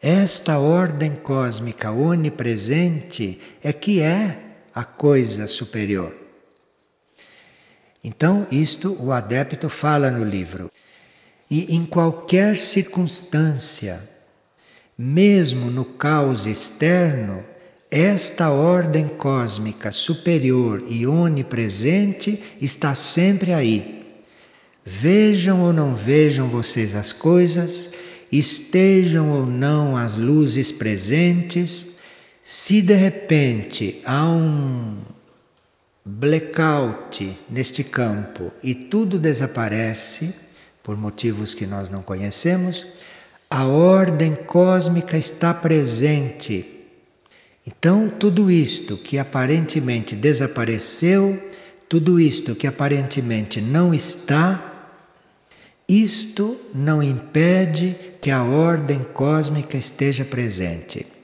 esta 0.00 0.58
ordem 0.58 1.16
cósmica 1.16 1.90
onipresente 1.90 3.40
é 3.62 3.72
que 3.72 4.00
é 4.00 4.45
a 4.76 4.84
coisa 4.84 5.46
superior. 5.46 6.14
Então, 8.04 8.46
isto 8.52 8.94
o 9.00 9.10
adepto 9.10 9.70
fala 9.70 10.10
no 10.10 10.22
livro. 10.22 10.70
E 11.50 11.74
em 11.74 11.86
qualquer 11.86 12.58
circunstância, 12.58 14.06
mesmo 14.98 15.70
no 15.70 15.82
caos 15.82 16.46
externo, 16.46 17.42
esta 17.90 18.50
ordem 18.50 19.08
cósmica 19.08 19.90
superior 19.92 20.84
e 20.86 21.06
onipresente 21.06 22.42
está 22.60 22.94
sempre 22.94 23.54
aí. 23.54 24.04
Vejam 24.84 25.62
ou 25.62 25.72
não 25.72 25.94
vejam 25.94 26.50
vocês 26.50 26.94
as 26.94 27.14
coisas, 27.14 27.92
estejam 28.30 29.30
ou 29.30 29.46
não 29.46 29.96
as 29.96 30.18
luzes 30.18 30.70
presentes, 30.70 31.95
se 32.48 32.80
de 32.80 32.94
repente 32.94 34.00
há 34.04 34.24
um 34.28 34.98
blackout 36.04 37.36
neste 37.50 37.82
campo 37.82 38.52
e 38.62 38.72
tudo 38.72 39.18
desaparece, 39.18 40.32
por 40.80 40.96
motivos 40.96 41.54
que 41.54 41.66
nós 41.66 41.90
não 41.90 42.02
conhecemos, 42.02 42.86
a 43.50 43.66
ordem 43.66 44.36
cósmica 44.36 45.18
está 45.18 45.52
presente. 45.52 46.86
Então, 47.66 48.08
tudo 48.08 48.48
isto 48.48 48.96
que 48.96 49.18
aparentemente 49.18 50.14
desapareceu, 50.14 51.50
tudo 51.88 52.20
isto 52.20 52.54
que 52.54 52.68
aparentemente 52.68 53.60
não 53.60 53.92
está, 53.92 54.92
isto 55.88 56.56
não 56.72 57.02
impede 57.02 57.96
que 58.20 58.30
a 58.30 58.44
ordem 58.44 59.00
cósmica 59.12 59.76
esteja 59.76 60.24
presente. 60.24 61.15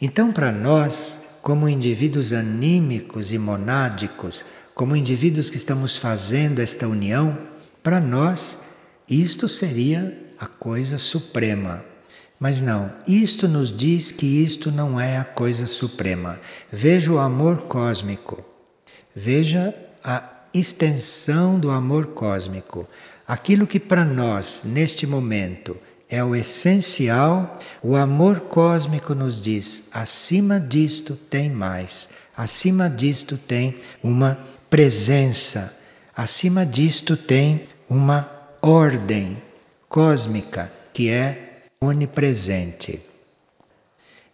Então, 0.00 0.32
para 0.32 0.50
nós, 0.50 1.20
como 1.42 1.68
indivíduos 1.68 2.32
anímicos 2.32 3.32
e 3.32 3.38
monádicos, 3.38 4.44
como 4.74 4.96
indivíduos 4.96 5.50
que 5.50 5.56
estamos 5.56 5.96
fazendo 5.96 6.60
esta 6.60 6.88
união, 6.88 7.38
para 7.82 8.00
nós, 8.00 8.58
isto 9.08 9.48
seria 9.48 10.18
a 10.38 10.46
coisa 10.46 10.98
suprema. 10.98 11.84
Mas 12.40 12.60
não, 12.60 12.92
isto 13.06 13.46
nos 13.46 13.74
diz 13.74 14.10
que 14.10 14.26
isto 14.26 14.70
não 14.70 14.98
é 14.98 15.18
a 15.18 15.24
coisa 15.24 15.66
suprema. 15.66 16.40
Veja 16.70 17.12
o 17.12 17.18
amor 17.18 17.62
cósmico, 17.62 18.44
veja 19.14 19.74
a 20.02 20.22
extensão 20.52 21.58
do 21.58 21.70
amor 21.70 22.08
cósmico. 22.08 22.86
Aquilo 23.26 23.66
que 23.66 23.80
para 23.80 24.04
nós, 24.04 24.62
neste 24.64 25.06
momento, 25.06 25.76
é 26.14 26.22
o 26.22 26.36
essencial, 26.36 27.58
o 27.82 27.96
amor 27.96 28.40
cósmico 28.40 29.14
nos 29.14 29.42
diz: 29.42 29.84
acima 29.90 30.60
disto 30.60 31.16
tem 31.16 31.50
mais, 31.50 32.08
acima 32.36 32.88
disto 32.88 33.36
tem 33.36 33.76
uma 34.02 34.38
presença, 34.70 35.76
acima 36.16 36.64
disto 36.64 37.16
tem 37.16 37.64
uma 37.90 38.30
ordem 38.62 39.42
cósmica 39.88 40.72
que 40.92 41.10
é 41.10 41.64
onipresente. 41.80 43.00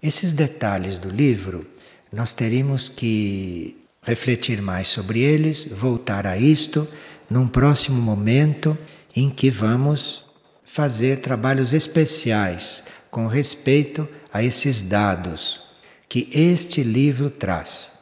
Esses 0.02 0.32
detalhes 0.34 0.98
do 0.98 1.08
livro 1.08 1.66
nós 2.12 2.34
teríamos 2.34 2.88
que 2.90 3.76
refletir 4.02 4.60
mais 4.60 4.88
sobre 4.88 5.20
eles, 5.20 5.64
voltar 5.64 6.26
a 6.26 6.36
isto 6.36 6.86
num 7.30 7.48
próximo 7.48 8.00
momento 8.00 8.76
em 9.16 9.30
que 9.30 9.50
vamos 9.50 10.29
fazer 10.72 11.20
trabalhos 11.20 11.72
especiais 11.72 12.84
com 13.10 13.26
respeito 13.26 14.08
a 14.32 14.40
esses 14.42 14.82
dados 14.82 15.60
que 16.08 16.28
este 16.32 16.84
livro 16.84 17.28
traz. 17.28 17.92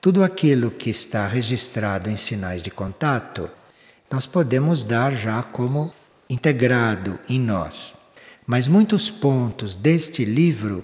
Tudo 0.00 0.24
aquilo 0.24 0.70
que 0.70 0.88
está 0.88 1.26
registrado 1.26 2.08
em 2.08 2.16
sinais 2.16 2.62
de 2.62 2.70
contato, 2.70 3.50
nós 4.10 4.24
podemos 4.24 4.82
dar 4.82 5.12
já 5.14 5.42
como 5.42 5.92
integrado 6.28 7.18
em 7.28 7.38
nós. 7.38 7.94
Mas 8.46 8.66
muitos 8.66 9.10
pontos 9.10 9.76
deste 9.76 10.24
livro 10.24 10.82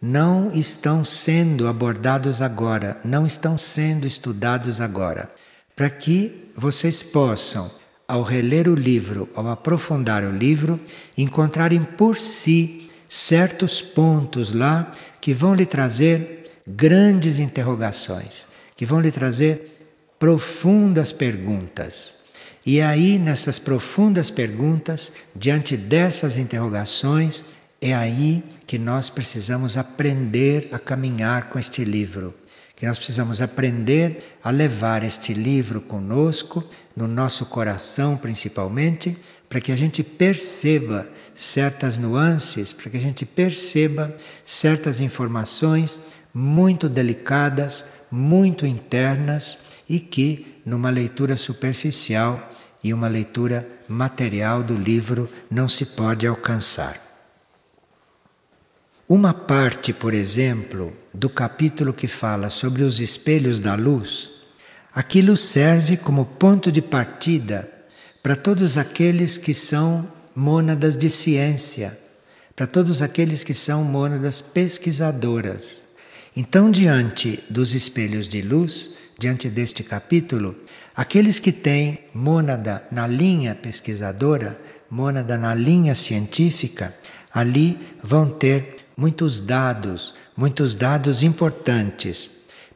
não 0.00 0.50
estão 0.50 1.04
sendo 1.04 1.68
abordados 1.68 2.40
agora, 2.40 2.98
não 3.04 3.26
estão 3.26 3.58
sendo 3.58 4.06
estudados 4.06 4.80
agora 4.80 5.30
para 5.76 5.90
que 5.90 6.50
vocês 6.56 7.02
possam, 7.02 7.70
ao 8.06 8.22
reler 8.22 8.68
o 8.68 8.74
livro, 8.74 9.28
ao 9.34 9.48
aprofundar 9.48 10.24
o 10.24 10.30
livro, 10.30 10.78
encontrarem 11.16 11.82
por 11.82 12.16
si 12.16 12.90
certos 13.08 13.80
pontos 13.80 14.52
lá 14.52 14.90
que 15.20 15.32
vão 15.32 15.54
lhe 15.54 15.66
trazer 15.66 16.50
grandes 16.66 17.38
interrogações, 17.38 18.46
que 18.76 18.86
vão 18.86 19.00
lhe 19.00 19.10
trazer 19.10 19.78
profundas 20.18 21.12
perguntas. 21.12 22.16
E 22.66 22.78
é 22.78 22.84
aí, 22.84 23.18
nessas 23.18 23.58
profundas 23.58 24.30
perguntas, 24.30 25.12
diante 25.36 25.76
dessas 25.76 26.36
interrogações, 26.36 27.44
é 27.80 27.94
aí 27.94 28.42
que 28.66 28.78
nós 28.78 29.10
precisamos 29.10 29.76
aprender 29.76 30.68
a 30.72 30.78
caminhar 30.78 31.50
com 31.50 31.58
este 31.58 31.84
livro 31.84 32.34
que 32.76 32.86
nós 32.86 32.98
precisamos 32.98 33.40
aprender 33.40 34.38
a 34.42 34.50
levar 34.50 35.04
este 35.04 35.32
livro 35.32 35.80
conosco, 35.80 36.64
no 36.96 37.06
nosso 37.06 37.46
coração 37.46 38.16
principalmente, 38.16 39.16
para 39.48 39.60
que 39.60 39.70
a 39.70 39.76
gente 39.76 40.02
perceba 40.02 41.08
certas 41.32 41.96
nuances, 41.96 42.72
para 42.72 42.90
que 42.90 42.96
a 42.96 43.00
gente 43.00 43.24
perceba 43.24 44.14
certas 44.42 45.00
informações 45.00 46.00
muito 46.32 46.88
delicadas, 46.88 47.84
muito 48.10 48.66
internas 48.66 49.58
e 49.88 50.00
que, 50.00 50.60
numa 50.66 50.90
leitura 50.90 51.36
superficial 51.36 52.50
e 52.82 52.92
uma 52.92 53.06
leitura 53.06 53.68
material 53.88 54.62
do 54.62 54.76
livro, 54.76 55.30
não 55.50 55.68
se 55.68 55.86
pode 55.86 56.26
alcançar. 56.26 57.00
Uma 59.08 59.32
parte, 59.32 59.92
por 59.92 60.14
exemplo, 60.14 60.92
do 61.14 61.30
capítulo 61.30 61.92
que 61.92 62.08
fala 62.08 62.50
sobre 62.50 62.82
os 62.82 62.98
espelhos 62.98 63.60
da 63.60 63.76
luz, 63.76 64.30
aquilo 64.92 65.36
serve 65.36 65.96
como 65.96 66.24
ponto 66.24 66.72
de 66.72 66.82
partida 66.82 67.70
para 68.20 68.34
todos 68.34 68.76
aqueles 68.76 69.38
que 69.38 69.54
são 69.54 70.10
mônadas 70.34 70.96
de 70.96 71.08
ciência, 71.08 71.96
para 72.56 72.66
todos 72.66 73.00
aqueles 73.00 73.44
que 73.44 73.54
são 73.54 73.84
mônadas 73.84 74.40
pesquisadoras. 74.40 75.86
Então, 76.36 76.70
diante 76.70 77.44
dos 77.48 77.74
espelhos 77.74 78.26
de 78.26 78.42
luz, 78.42 78.90
diante 79.16 79.48
deste 79.48 79.84
capítulo, 79.84 80.56
aqueles 80.96 81.38
que 81.38 81.52
têm 81.52 82.00
mônada 82.12 82.84
na 82.90 83.06
linha 83.06 83.54
pesquisadora, 83.54 84.60
mônada 84.90 85.38
na 85.38 85.54
linha 85.54 85.94
científica, 85.94 86.94
ali 87.34 87.76
vão 88.00 88.30
ter 88.30 88.86
muitos 88.96 89.40
dados, 89.40 90.14
muitos 90.36 90.76
dados 90.76 91.24
importantes, 91.24 92.30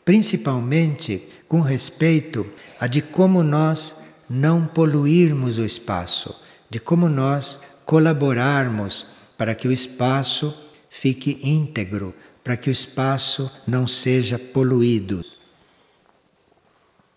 principalmente 0.05 1.29
com 1.47 1.61
respeito 1.61 2.45
a 2.81 2.89
de 2.89 3.01
como 3.01 3.45
nós 3.45 3.95
não 4.29 4.67
poluirmos 4.67 5.59
o 5.59 5.65
espaço, 5.65 6.35
de 6.69 6.81
como 6.81 7.09
nós 7.09 7.61
colaborarmos 7.87 9.07
para 9.37 9.55
que 9.55 9.69
o 9.69 9.73
espaço 9.73 10.53
fique 10.91 11.39
íntegro, 11.43 12.13
para 12.43 12.57
que 12.57 12.69
o 12.69 12.73
espaço 12.73 13.51
não 13.67 13.87
seja 13.87 14.39
poluído. 14.39 15.25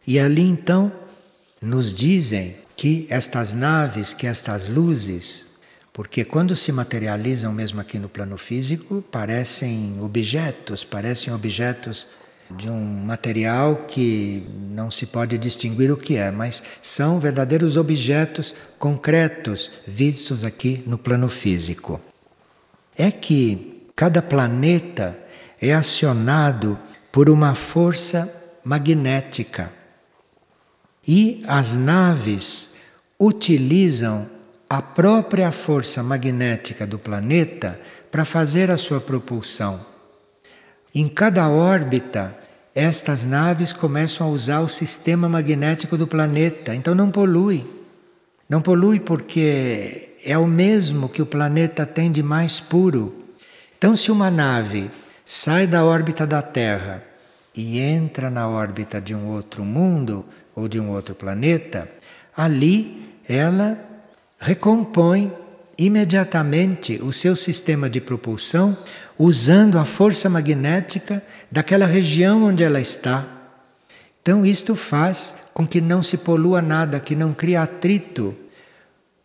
E 0.05 0.19
ali 0.19 0.43
então 0.43 0.91
nos 1.61 1.93
dizem 1.93 2.55
que 2.75 3.05
estas 3.09 3.53
naves, 3.53 4.13
que 4.13 4.27
estas 4.27 4.67
luzes, 4.67 5.50
porque 6.01 6.25
quando 6.25 6.55
se 6.55 6.71
materializam 6.71 7.53
mesmo 7.53 7.79
aqui 7.79 7.99
no 7.99 8.09
plano 8.09 8.35
físico, 8.35 9.03
parecem 9.11 10.01
objetos, 10.01 10.83
parecem 10.83 11.31
objetos 11.31 12.07
de 12.49 12.67
um 12.67 12.81
material 13.05 13.85
que 13.87 14.43
não 14.71 14.89
se 14.89 15.05
pode 15.05 15.37
distinguir 15.37 15.91
o 15.91 15.95
que 15.95 16.17
é, 16.17 16.31
mas 16.31 16.63
são 16.81 17.19
verdadeiros 17.19 17.77
objetos 17.77 18.55
concretos 18.79 19.69
vistos 19.85 20.43
aqui 20.43 20.83
no 20.87 20.97
plano 20.97 21.29
físico. 21.29 22.01
É 22.97 23.11
que 23.11 23.83
cada 23.95 24.23
planeta 24.23 25.19
é 25.61 25.71
acionado 25.71 26.79
por 27.11 27.29
uma 27.29 27.53
força 27.53 28.57
magnética. 28.63 29.71
E 31.07 31.43
as 31.47 31.75
naves 31.75 32.71
utilizam 33.19 34.40
a 34.71 34.81
própria 34.81 35.51
força 35.51 36.01
magnética 36.01 36.87
do 36.87 36.97
planeta 36.97 37.77
para 38.09 38.23
fazer 38.23 38.71
a 38.71 38.77
sua 38.77 39.01
propulsão. 39.01 39.85
Em 40.95 41.09
cada 41.09 41.49
órbita 41.49 42.33
estas 42.73 43.25
naves 43.25 43.73
começam 43.73 44.25
a 44.25 44.29
usar 44.29 44.61
o 44.61 44.69
sistema 44.69 45.27
magnético 45.27 45.97
do 45.97 46.07
planeta, 46.07 46.73
então 46.73 46.95
não 46.95 47.11
polui. 47.11 47.69
Não 48.47 48.61
polui 48.61 49.01
porque 49.01 50.11
é 50.23 50.37
o 50.37 50.47
mesmo 50.47 51.09
que 51.09 51.21
o 51.21 51.25
planeta 51.25 51.85
tem 51.85 52.09
de 52.09 52.23
mais 52.23 52.61
puro. 52.61 53.25
Então, 53.77 53.93
se 53.93 54.09
uma 54.09 54.31
nave 54.31 54.89
sai 55.25 55.67
da 55.67 55.83
órbita 55.83 56.25
da 56.25 56.41
Terra 56.41 57.03
e 57.53 57.77
entra 57.77 58.29
na 58.29 58.47
órbita 58.47 59.01
de 59.01 59.13
um 59.13 59.31
outro 59.31 59.65
mundo 59.65 60.25
ou 60.55 60.69
de 60.69 60.79
um 60.79 60.91
outro 60.91 61.13
planeta, 61.13 61.91
ali 62.37 63.11
ela 63.27 63.90
recompõe 64.41 65.31
imediatamente 65.77 66.99
o 67.03 67.13
seu 67.13 67.35
sistema 67.35 67.87
de 67.87 68.01
propulsão 68.01 68.75
usando 69.17 69.77
a 69.77 69.85
força 69.85 70.27
magnética 70.29 71.23
daquela 71.51 71.85
região 71.85 72.43
onde 72.45 72.63
ela 72.63 72.81
está. 72.81 73.23
Então, 74.19 74.43
isto 74.43 74.75
faz 74.75 75.35
com 75.53 75.65
que 75.65 75.79
não 75.79 76.01
se 76.01 76.17
polua 76.17 76.59
nada, 76.59 76.99
que 76.99 77.15
não 77.15 77.33
crie 77.33 77.55
atrito. 77.55 78.35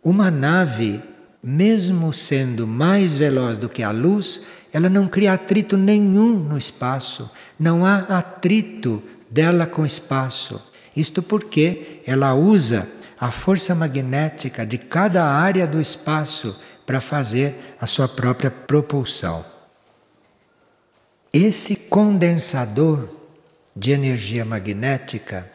Uma 0.05 0.31
nave, 0.31 1.02
mesmo 1.42 2.12
sendo 2.12 2.66
mais 2.66 3.16
veloz 3.16 3.57
do 3.57 3.70
que 3.70 3.83
a 3.83 3.90
luz, 3.90 4.42
ela 4.70 4.90
não 4.90 5.07
cria 5.07 5.33
atrito 5.33 5.79
nenhum 5.79 6.38
no 6.38 6.59
espaço. 6.59 7.31
Não 7.59 7.87
há 7.87 8.00
atrito 8.00 9.02
dela 9.31 9.66
com 9.66 9.81
o 9.81 9.87
espaço. 9.87 10.61
Isto 10.94 11.22
porque 11.22 12.00
ela 12.07 12.35
usa 12.35 12.87
a 13.18 13.31
força 13.31 13.74
magnética 13.74 14.66
de 14.66 14.79
cada 14.79 15.24
área 15.24 15.66
do 15.66 15.81
espaço 15.81 16.59
para 16.85 17.00
fazer 17.00 17.76
a 17.81 17.87
sua 17.87 18.09
própria 18.09 18.50
propulsão. 18.50 19.44
Esse 21.33 21.76
condensador 21.76 23.09
de 23.74 23.92
energia 23.92 24.44
magnética 24.44 25.50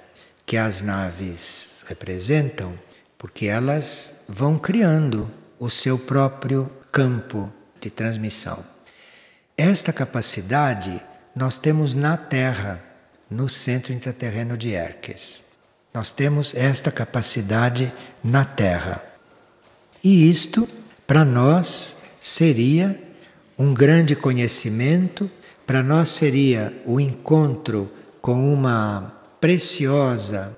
que 0.45 0.57
as 0.57 0.81
naves 0.81 1.83
representam, 1.87 2.77
porque 3.17 3.45
elas 3.45 4.15
vão 4.27 4.57
criando 4.57 5.31
o 5.59 5.69
seu 5.69 5.97
próprio 5.97 6.69
campo 6.91 7.51
de 7.79 7.89
transmissão. 7.89 8.63
Esta 9.57 9.93
capacidade 9.93 11.01
nós 11.35 11.57
temos 11.57 11.93
na 11.93 12.17
Terra, 12.17 12.81
no 13.29 13.47
centro 13.47 13.93
intraterreno 13.93 14.57
de 14.57 14.71
Erques. 14.71 15.43
Nós 15.93 16.11
temos 16.11 16.53
esta 16.55 16.91
capacidade 16.91 17.93
na 18.23 18.45
Terra. 18.45 19.03
E 20.03 20.29
isto, 20.29 20.67
para 21.05 21.25
nós, 21.25 21.97
seria 22.19 23.01
um 23.57 23.73
grande 23.73 24.15
conhecimento 24.15 25.29
para 25.71 25.81
nós 25.81 26.09
seria 26.09 26.75
o 26.85 26.99
encontro 26.99 27.89
com 28.21 28.53
uma 28.53 29.13
preciosa 29.39 30.57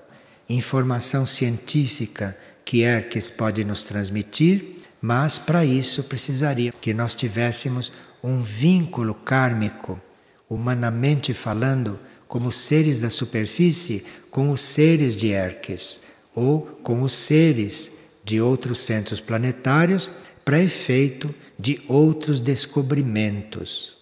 informação 0.50 1.24
científica 1.24 2.36
que 2.66 2.82
Erques 2.82 3.30
pode 3.30 3.64
nos 3.64 3.84
transmitir, 3.84 4.78
mas 5.00 5.38
para 5.38 5.64
isso 5.64 6.04
precisaria 6.06 6.74
que 6.82 6.96
nós 6.96 7.14
tivéssemos 7.14 7.92
um 8.24 8.42
vínculo 8.42 9.14
kármico, 9.14 10.02
humanamente 10.50 11.32
falando, 11.32 12.00
como 12.34 12.52
seres 12.52 12.98
da 12.98 13.12
superfície, 13.12 14.04
com 14.32 14.50
os 14.50 14.60
seres 14.60 15.16
de 15.16 15.30
Erques 15.30 16.02
ou 16.34 16.62
com 16.82 17.04
os 17.04 17.14
seres 17.14 17.92
de 18.26 18.42
outros 18.42 18.82
centros 18.82 19.22
planetários 19.22 20.12
para 20.44 20.60
efeito 20.60 21.32
de 21.60 21.80
outros 21.88 22.40
descobrimentos. 22.40 24.00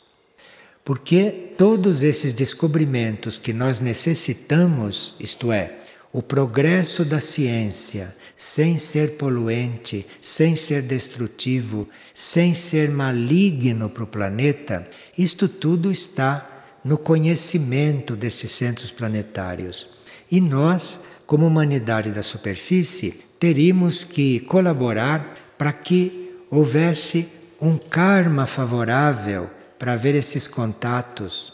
Porque 0.85 1.51
todos 1.57 2.03
esses 2.03 2.33
descobrimentos 2.33 3.37
que 3.37 3.51
nós 3.51 3.81
necessitamos, 3.81 5.13
isto 5.19 5.51
é, 5.51 5.75
o 6.13 6.23
progresso 6.23 7.03
da 7.03 7.19
ciência, 7.19 8.15
sem 8.33 8.77
ser 8.77 9.17
poluente, 9.17 10.07
sem 10.21 10.55
ser 10.55 10.83
destrutivo, 10.83 11.85
sem 12.13 12.53
ser 12.53 12.89
maligno 12.91 13.89
para 13.89 14.05
o 14.05 14.07
planeta, 14.07 14.87
isto 15.17 15.49
tudo 15.49 15.91
está 15.91 16.50
no 16.83 16.97
conhecimento 16.97 18.15
desses 18.15 18.51
centros 18.51 18.91
planetários. 18.91 19.87
E 20.29 20.39
nós, 20.39 20.99
como 21.25 21.45
humanidade 21.45 22.11
da 22.11 22.23
superfície, 22.23 23.23
teríamos 23.39 24.03
que 24.03 24.39
colaborar 24.41 25.55
para 25.57 25.73
que 25.73 26.35
houvesse 26.49 27.29
um 27.59 27.77
karma 27.77 28.45
favorável 28.47 29.49
para 29.77 29.95
ver 29.95 30.15
esses 30.15 30.47
contatos. 30.47 31.53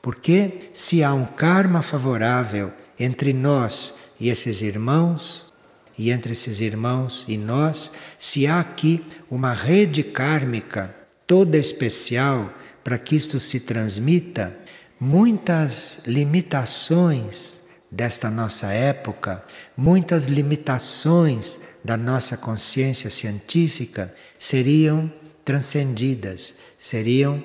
Porque 0.00 0.70
se 0.72 1.02
há 1.04 1.12
um 1.14 1.24
karma 1.24 1.82
favorável 1.82 2.72
entre 2.98 3.32
nós 3.32 3.94
e 4.18 4.30
esses 4.30 4.62
irmãos, 4.62 5.52
e 5.98 6.10
entre 6.10 6.32
esses 6.32 6.60
irmãos 6.60 7.24
e 7.28 7.36
nós, 7.36 7.92
se 8.18 8.46
há 8.46 8.60
aqui 8.60 9.04
uma 9.30 9.52
rede 9.52 10.02
kármica 10.02 10.94
toda 11.26 11.56
especial 11.56 12.52
para 12.82 12.98
que 12.98 13.14
isto 13.14 13.38
se 13.38 13.60
transmita, 13.60 14.56
muitas 15.04 16.02
limitações 16.06 17.60
desta 17.90 18.30
nossa 18.30 18.68
época, 18.68 19.42
muitas 19.76 20.28
limitações 20.28 21.58
da 21.82 21.96
nossa 21.96 22.36
consciência 22.36 23.10
científica 23.10 24.14
seriam 24.38 25.12
transcendidas, 25.44 26.54
seriam 26.78 27.42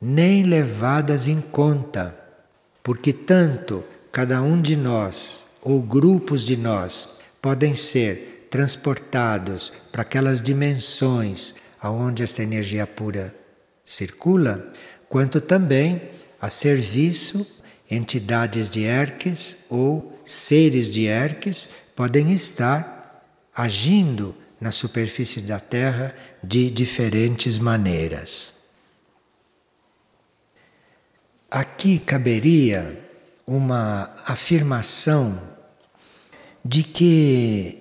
nem 0.00 0.44
levadas 0.44 1.28
em 1.28 1.42
conta, 1.42 2.18
porque 2.82 3.12
tanto 3.12 3.84
cada 4.10 4.40
um 4.40 4.62
de 4.62 4.74
nós 4.74 5.46
ou 5.60 5.82
grupos 5.82 6.42
de 6.42 6.56
nós 6.56 7.18
podem 7.42 7.74
ser 7.74 8.48
transportados 8.50 9.74
para 9.92 10.00
aquelas 10.00 10.40
dimensões 10.40 11.54
aonde 11.78 12.22
esta 12.22 12.42
energia 12.42 12.86
pura 12.86 13.34
circula, 13.84 14.72
quanto 15.06 15.38
também 15.38 16.00
a 16.44 16.50
serviço 16.50 17.46
entidades 17.90 18.68
de 18.68 18.82
Erques 18.82 19.60
ou 19.70 20.20
seres 20.22 20.90
de 20.90 21.06
Erques 21.06 21.70
podem 21.96 22.34
estar 22.34 23.24
agindo 23.56 24.36
na 24.60 24.70
superfície 24.70 25.40
da 25.40 25.58
Terra 25.58 26.14
de 26.42 26.70
diferentes 26.70 27.58
maneiras. 27.58 28.52
Aqui 31.50 31.98
caberia 31.98 33.02
uma 33.46 34.14
afirmação 34.26 35.40
de 36.62 36.82
que 36.82 37.78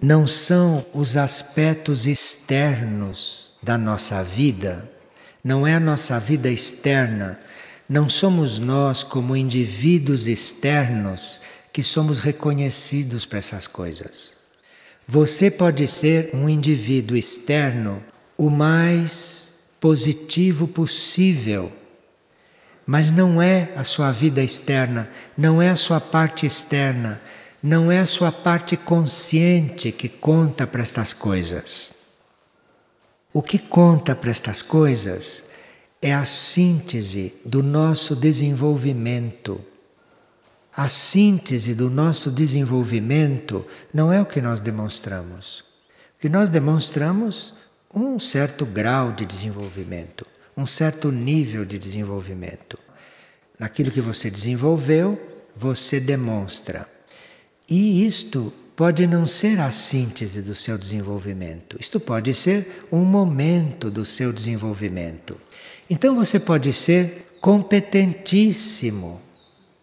não 0.00 0.24
são 0.28 0.86
os 0.94 1.16
aspectos 1.16 2.06
externos 2.06 3.54
da 3.60 3.76
nossa 3.76 4.22
vida, 4.22 4.88
não 5.42 5.66
é 5.66 5.74
a 5.74 5.80
nossa 5.80 6.20
vida 6.20 6.48
externa, 6.48 7.40
Não 7.88 8.08
somos 8.08 8.58
nós, 8.58 9.02
como 9.02 9.36
indivíduos 9.36 10.26
externos, 10.26 11.40
que 11.72 11.82
somos 11.82 12.18
reconhecidos 12.18 13.26
para 13.26 13.38
essas 13.38 13.66
coisas. 13.66 14.36
Você 15.06 15.50
pode 15.50 15.86
ser 15.86 16.30
um 16.32 16.48
indivíduo 16.48 17.16
externo 17.16 18.02
o 18.38 18.48
mais 18.48 19.54
positivo 19.78 20.66
possível, 20.66 21.70
mas 22.86 23.10
não 23.10 23.40
é 23.40 23.70
a 23.76 23.84
sua 23.84 24.10
vida 24.12 24.42
externa, 24.42 25.10
não 25.36 25.60
é 25.60 25.68
a 25.68 25.76
sua 25.76 26.00
parte 26.00 26.46
externa, 26.46 27.20
não 27.62 27.92
é 27.92 27.98
a 27.98 28.06
sua 28.06 28.32
parte 28.32 28.76
consciente 28.76 29.92
que 29.92 30.08
conta 30.08 30.66
para 30.66 30.82
estas 30.82 31.12
coisas. 31.12 31.92
O 33.32 33.42
que 33.42 33.58
conta 33.58 34.14
para 34.14 34.30
estas 34.30 34.62
coisas 34.62 35.43
é 36.04 36.12
a 36.12 36.26
síntese 36.26 37.32
do 37.46 37.62
nosso 37.62 38.14
desenvolvimento. 38.14 39.58
A 40.76 40.86
síntese 40.86 41.74
do 41.74 41.88
nosso 41.88 42.30
desenvolvimento 42.30 43.66
não 43.90 44.12
é 44.12 44.20
o 44.20 44.26
que 44.26 44.42
nós 44.42 44.60
demonstramos. 44.60 45.60
O 45.60 45.64
que 46.20 46.28
nós 46.28 46.50
demonstramos 46.50 47.54
um 47.94 48.20
certo 48.20 48.66
grau 48.66 49.12
de 49.12 49.24
desenvolvimento, 49.24 50.26
um 50.54 50.66
certo 50.66 51.10
nível 51.10 51.64
de 51.64 51.78
desenvolvimento. 51.78 52.78
Naquilo 53.58 53.90
que 53.90 54.02
você 54.02 54.30
desenvolveu, 54.30 55.18
você 55.56 55.98
demonstra. 55.98 56.86
E 57.66 58.04
isto 58.04 58.52
pode 58.76 59.06
não 59.06 59.26
ser 59.26 59.58
a 59.58 59.70
síntese 59.70 60.42
do 60.42 60.54
seu 60.54 60.76
desenvolvimento. 60.76 61.78
Isto 61.80 61.98
pode 61.98 62.34
ser 62.34 62.86
um 62.92 63.06
momento 63.06 63.90
do 63.90 64.04
seu 64.04 64.34
desenvolvimento. 64.34 65.40
Então 65.88 66.14
você 66.14 66.40
pode 66.40 66.72
ser 66.72 67.26
competentíssimo 67.40 69.20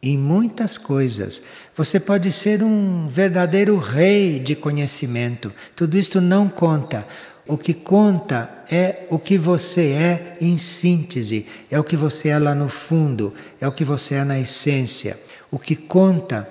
em 0.01 0.17
muitas 0.17 0.77
coisas. 0.77 1.43
Você 1.75 1.99
pode 1.99 2.31
ser 2.31 2.63
um 2.63 3.07
verdadeiro 3.07 3.77
rei 3.77 4.39
de 4.39 4.55
conhecimento. 4.55 5.53
Tudo 5.75 5.97
isto 5.97 6.19
não 6.19 6.49
conta. 6.49 7.07
O 7.47 7.57
que 7.57 7.73
conta 7.73 8.49
é 8.71 9.05
o 9.09 9.19
que 9.19 9.37
você 9.37 9.91
é 9.91 10.37
em 10.41 10.57
síntese, 10.57 11.45
é 11.69 11.79
o 11.79 11.83
que 11.83 11.97
você 11.97 12.29
é 12.29 12.39
lá 12.39 12.55
no 12.55 12.69
fundo, 12.69 13.33
é 13.59 13.67
o 13.67 13.71
que 13.71 13.83
você 13.83 14.15
é 14.15 14.23
na 14.23 14.39
essência. 14.39 15.19
O 15.51 15.59
que 15.59 15.75
conta 15.75 16.49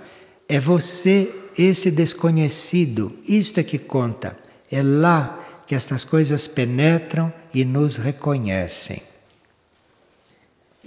é 0.48 0.60
você 0.60 1.32
esse 1.56 1.90
desconhecido, 1.90 3.16
isto 3.26 3.58
é 3.58 3.62
que 3.62 3.78
conta. 3.78 4.36
É 4.70 4.82
lá 4.82 5.62
que 5.66 5.74
estas 5.74 6.04
coisas 6.04 6.46
penetram 6.46 7.32
e 7.54 7.64
nos 7.64 7.96
reconhecem. 7.96 9.09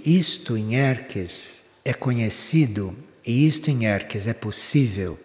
Isto 0.04 0.56
em 0.56 0.74
Erques 0.74 1.64
é 1.84 1.92
conhecido 1.92 2.94
e 3.26 3.46
isto 3.46 3.70
em 3.70 3.84
Erques 3.84 4.26
é 4.26 4.34
possível, 4.34 5.18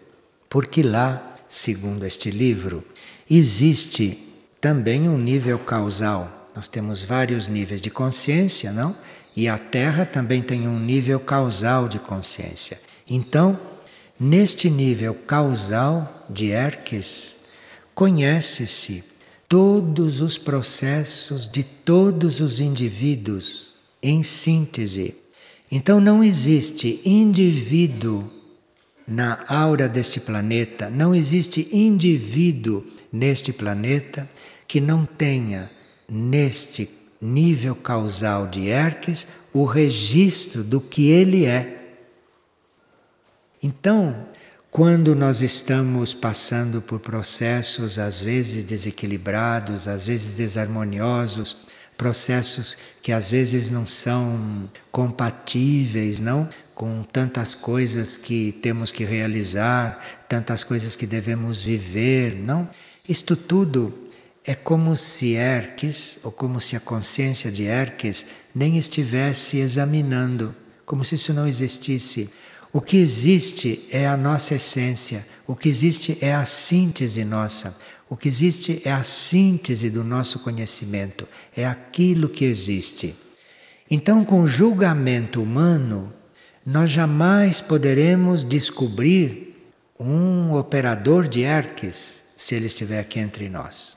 porque 0.48 0.82
lá, 0.82 1.36
segundo 1.48 2.06
este 2.06 2.30
livro, 2.30 2.84
existe 3.28 4.18
também 4.60 5.08
um 5.08 5.18
nível 5.18 5.58
causal. 5.58 6.50
Nós 6.54 6.66
temos 6.66 7.02
vários 7.02 7.46
níveis 7.46 7.80
de 7.80 7.90
consciência, 7.90 8.72
não? 8.72 8.96
E 9.36 9.48
a 9.48 9.58
Terra 9.58 10.04
também 10.06 10.42
tem 10.42 10.66
um 10.66 10.78
nível 10.78 11.20
causal 11.20 11.86
de 11.86 11.98
consciência. 11.98 12.80
Então, 13.08 13.58
Neste 14.22 14.68
nível 14.68 15.14
causal 15.14 16.26
de 16.28 16.50
Erques, 16.50 17.36
conhece-se 17.94 19.02
todos 19.48 20.20
os 20.20 20.36
processos 20.36 21.48
de 21.48 21.64
todos 21.64 22.38
os 22.38 22.60
indivíduos 22.60 23.69
em 24.02 24.22
síntese. 24.22 25.14
Então 25.70 26.00
não 26.00 26.22
existe 26.22 27.00
indivíduo 27.04 28.28
na 29.06 29.44
aura 29.48 29.88
deste 29.88 30.20
planeta, 30.20 30.88
não 30.88 31.14
existe 31.14 31.68
indivíduo 31.72 32.84
neste 33.12 33.52
planeta 33.52 34.28
que 34.66 34.80
não 34.80 35.04
tenha 35.04 35.68
neste 36.08 36.88
nível 37.20 37.74
causal 37.74 38.46
de 38.46 38.68
Erques 38.68 39.26
o 39.52 39.64
registro 39.64 40.62
do 40.62 40.80
que 40.80 41.10
ele 41.10 41.44
é. 41.44 41.96
Então, 43.62 44.28
quando 44.70 45.14
nós 45.16 45.42
estamos 45.42 46.14
passando 46.14 46.80
por 46.80 47.00
processos 47.00 47.98
às 47.98 48.22
vezes 48.22 48.62
desequilibrados, 48.62 49.88
às 49.88 50.06
vezes 50.06 50.36
desarmoniosos, 50.36 51.56
processos 52.00 52.78
que 53.02 53.12
às 53.12 53.30
vezes 53.30 53.70
não 53.70 53.84
são 53.84 54.70
compatíveis, 54.90 56.18
não, 56.18 56.48
com 56.74 57.02
tantas 57.02 57.54
coisas 57.54 58.16
que 58.16 58.52
temos 58.62 58.90
que 58.90 59.04
realizar, 59.04 60.02
tantas 60.26 60.64
coisas 60.64 60.96
que 60.96 61.06
devemos 61.06 61.62
viver, 61.62 62.34
não? 62.34 62.66
Isto 63.06 63.36
tudo 63.36 63.92
é 64.46 64.54
como 64.54 64.96
se 64.96 65.34
Erques, 65.34 66.18
ou 66.22 66.32
como 66.32 66.58
se 66.58 66.74
a 66.74 66.80
consciência 66.80 67.52
de 67.52 67.64
Erques 67.64 68.24
nem 68.54 68.78
estivesse 68.78 69.58
examinando, 69.58 70.56
como 70.86 71.04
se 71.04 71.16
isso 71.16 71.34
não 71.34 71.46
existisse. 71.46 72.30
O 72.72 72.80
que 72.80 72.96
existe 72.96 73.86
é 73.90 74.06
a 74.06 74.16
nossa 74.16 74.54
essência, 74.54 75.26
o 75.46 75.54
que 75.54 75.68
existe 75.68 76.16
é 76.22 76.34
a 76.34 76.46
síntese 76.46 77.26
nossa, 77.26 77.76
o 78.10 78.16
que 78.16 78.26
existe 78.26 78.82
é 78.84 78.90
a 78.90 79.04
síntese 79.04 79.88
do 79.88 80.02
nosso 80.02 80.40
conhecimento, 80.40 81.28
é 81.56 81.64
aquilo 81.64 82.28
que 82.28 82.44
existe. 82.44 83.14
Então, 83.88 84.24
com 84.24 84.40
o 84.40 84.48
julgamento 84.48 85.40
humano, 85.40 86.12
nós 86.66 86.90
jamais 86.90 87.60
poderemos 87.60 88.44
descobrir 88.44 89.56
um 89.98 90.52
operador 90.54 91.28
de 91.28 91.42
Erques 91.42 92.24
se 92.36 92.56
ele 92.56 92.66
estiver 92.66 92.98
aqui 92.98 93.20
entre 93.20 93.48
nós. 93.48 93.96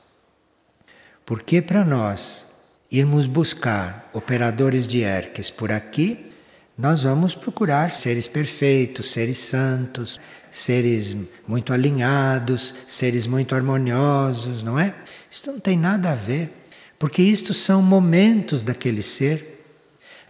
Porque 1.26 1.60
para 1.60 1.84
nós 1.84 2.46
irmos 2.92 3.26
buscar 3.26 4.08
operadores 4.12 4.86
de 4.86 5.00
Erques 5.00 5.50
por 5.50 5.72
aqui, 5.72 6.30
nós 6.78 7.02
vamos 7.02 7.34
procurar 7.34 7.90
seres 7.90 8.28
perfeitos, 8.28 9.10
seres 9.10 9.38
santos, 9.38 10.20
seres 10.54 11.16
muito 11.48 11.72
alinhados, 11.72 12.76
seres 12.86 13.26
muito 13.26 13.56
harmoniosos, 13.56 14.62
não 14.62 14.78
é? 14.78 14.94
Isso 15.28 15.42
não 15.50 15.58
tem 15.58 15.76
nada 15.76 16.12
a 16.12 16.14
ver, 16.14 16.48
porque 16.96 17.20
isto 17.20 17.52
são 17.52 17.82
momentos 17.82 18.62
daquele 18.62 19.02
ser. 19.02 19.66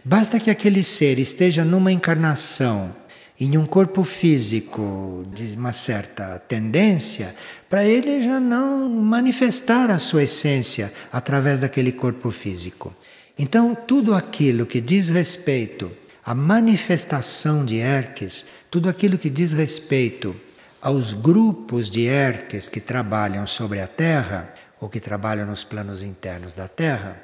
Basta 0.03 0.39
que 0.39 0.49
aquele 0.49 0.81
ser 0.81 1.19
esteja 1.19 1.63
numa 1.63 1.91
encarnação, 1.91 2.95
em 3.39 3.55
um 3.55 3.67
corpo 3.67 4.03
físico 4.03 5.23
de 5.27 5.55
uma 5.55 5.71
certa 5.71 6.39
tendência, 6.39 7.35
para 7.69 7.85
ele 7.85 8.23
já 8.23 8.39
não 8.39 8.89
manifestar 8.89 9.91
a 9.91 9.99
sua 9.99 10.23
essência 10.23 10.91
através 11.11 11.59
daquele 11.59 11.91
corpo 11.91 12.31
físico. 12.31 12.91
Então, 13.37 13.75
tudo 13.75 14.15
aquilo 14.15 14.65
que 14.65 14.81
diz 14.81 15.09
respeito 15.09 15.91
a 16.25 16.33
manifestação 16.33 17.63
de 17.63 17.77
Erques, 17.77 18.47
tudo 18.71 18.89
aquilo 18.89 19.15
que 19.15 19.29
diz 19.29 19.53
respeito 19.53 20.35
aos 20.81 21.13
grupos 21.13 21.87
de 21.87 22.07
Erques 22.07 22.67
que 22.67 22.81
trabalham 22.81 23.45
sobre 23.45 23.79
a 23.79 23.87
Terra, 23.87 24.51
ou 24.81 24.89
que 24.89 24.99
trabalham 24.99 25.45
nos 25.45 25.63
planos 25.63 26.01
internos 26.01 26.53
da 26.55 26.67
Terra, 26.67 27.21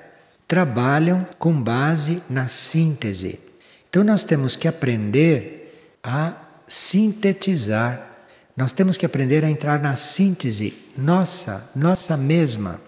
trabalham 0.47 1.27
com 1.39 1.51
base 1.59 2.21
na 2.29 2.47
síntese. 2.47 3.39
Então 3.89 4.03
nós 4.03 4.23
temos 4.23 4.55
que 4.55 4.67
aprender 4.67 5.97
a 6.03 6.33
sintetizar. 6.67 8.07
Nós 8.55 8.71
temos 8.71 8.97
que 8.97 9.05
aprender 9.05 9.43
a 9.43 9.49
entrar 9.49 9.81
na 9.81 9.95
síntese 9.95 10.77
nossa, 10.95 11.71
nossa 11.75 12.15
mesma. 12.15 12.79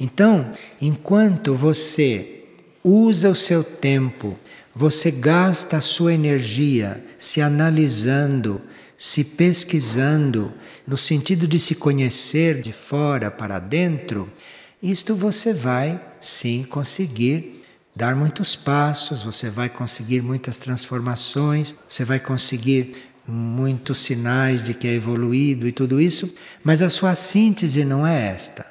Então, 0.00 0.52
enquanto 0.80 1.54
você 1.54 2.44
usa 2.82 3.28
o 3.28 3.34
seu 3.34 3.62
tempo 3.62 4.38
você 4.78 5.10
gasta 5.10 5.78
a 5.78 5.80
sua 5.80 6.14
energia 6.14 7.04
se 7.18 7.42
analisando, 7.42 8.62
se 8.96 9.24
pesquisando, 9.24 10.54
no 10.86 10.96
sentido 10.96 11.48
de 11.48 11.58
se 11.58 11.74
conhecer 11.74 12.60
de 12.60 12.72
fora 12.72 13.28
para 13.28 13.58
dentro, 13.58 14.32
isto 14.80 15.16
você 15.16 15.52
vai 15.52 16.00
sim 16.20 16.62
conseguir 16.62 17.64
dar 17.94 18.14
muitos 18.14 18.54
passos, 18.54 19.20
você 19.20 19.50
vai 19.50 19.68
conseguir 19.68 20.22
muitas 20.22 20.58
transformações, 20.58 21.74
você 21.88 22.04
vai 22.04 22.20
conseguir 22.20 22.92
muitos 23.26 23.98
sinais 23.98 24.62
de 24.62 24.74
que 24.74 24.86
é 24.86 24.94
evoluído 24.94 25.66
e 25.66 25.72
tudo 25.72 26.00
isso, 26.00 26.32
mas 26.62 26.82
a 26.82 26.88
sua 26.88 27.16
síntese 27.16 27.84
não 27.84 28.06
é 28.06 28.28
esta. 28.28 28.64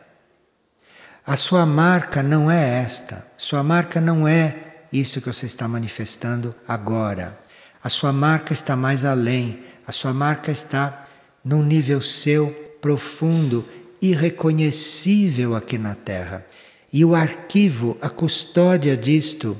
A 1.25 1.35
sua 1.35 1.65
marca 1.65 2.23
não 2.23 2.49
é 2.49 2.81
esta. 2.81 3.27
Sua 3.37 3.61
marca 3.61 3.99
não 3.99 4.25
é 4.25 4.66
isso 4.91 5.21
que 5.21 5.27
você 5.27 5.45
está 5.45 5.67
manifestando 5.67 6.55
agora. 6.67 7.37
A 7.83 7.89
sua 7.89 8.11
marca 8.11 8.53
está 8.53 8.75
mais 8.75 9.05
além, 9.05 9.63
a 9.85 9.91
sua 9.91 10.13
marca 10.13 10.51
está 10.51 11.07
num 11.43 11.63
nível 11.63 12.01
seu 12.01 12.51
profundo, 12.81 13.65
irreconhecível 14.01 15.55
aqui 15.55 15.77
na 15.77 15.95
Terra. 15.95 16.45
E 16.91 17.03
o 17.03 17.15
arquivo, 17.15 17.97
a 18.01 18.09
custódia 18.09 18.95
disto, 18.95 19.57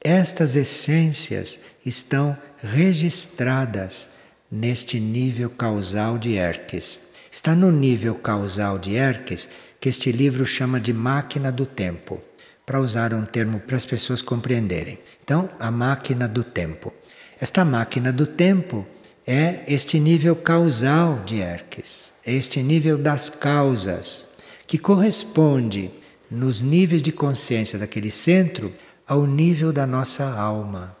Estas 0.00 0.54
essências 0.54 1.58
estão 1.84 2.36
registradas 2.62 4.10
neste 4.50 5.00
nível 5.00 5.50
causal 5.50 6.18
de 6.18 6.36
Erques. 6.36 7.00
Está 7.30 7.54
no 7.54 7.70
nível 7.70 8.14
causal 8.14 8.78
de 8.78 8.94
Erques 8.94 9.48
que 9.80 9.88
este 9.88 10.10
livro 10.10 10.46
chama 10.46 10.80
de 10.80 10.92
máquina 10.92 11.52
do 11.52 11.66
tempo, 11.66 12.20
para 12.68 12.82
usar 12.82 13.14
um 13.14 13.24
termo 13.24 13.60
para 13.60 13.76
as 13.76 13.86
pessoas 13.86 14.20
compreenderem. 14.20 14.98
Então, 15.24 15.48
a 15.58 15.70
máquina 15.70 16.28
do 16.28 16.44
tempo. 16.44 16.92
Esta 17.40 17.64
máquina 17.64 18.12
do 18.12 18.26
tempo 18.26 18.86
é 19.26 19.64
este 19.66 19.98
nível 19.98 20.36
causal 20.36 21.24
de 21.24 21.40
Erques, 21.40 22.12
é 22.26 22.34
este 22.34 22.62
nível 22.62 22.98
das 22.98 23.30
causas, 23.30 24.28
que 24.66 24.76
corresponde 24.76 25.90
nos 26.30 26.60
níveis 26.60 27.02
de 27.02 27.10
consciência 27.10 27.78
daquele 27.78 28.10
centro 28.10 28.70
ao 29.06 29.26
nível 29.26 29.72
da 29.72 29.86
nossa 29.86 30.30
alma. 30.30 30.94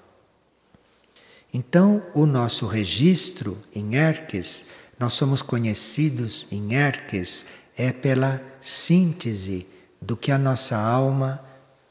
Então, 1.52 2.02
o 2.14 2.24
nosso 2.24 2.66
registro 2.66 3.58
em 3.74 3.94
Erques, 3.94 4.64
nós 4.98 5.12
somos 5.12 5.42
conhecidos 5.42 6.46
em 6.50 6.72
Erques, 6.72 7.44
é 7.76 7.92
pela 7.92 8.40
síntese 8.58 9.66
do 10.00 10.16
que 10.16 10.32
a 10.32 10.38
nossa 10.38 10.74
alma 10.74 11.46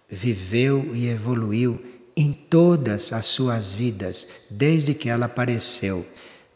viveu 0.10 0.92
e 0.94 1.08
evoluiu 1.08 1.82
em 2.16 2.34
todas 2.34 3.14
as 3.14 3.26
suas 3.26 3.74
vidas, 3.74 4.28
desde 4.50 4.94
que 4.94 5.10
ela 5.10 5.28
apareceu. 5.28 6.06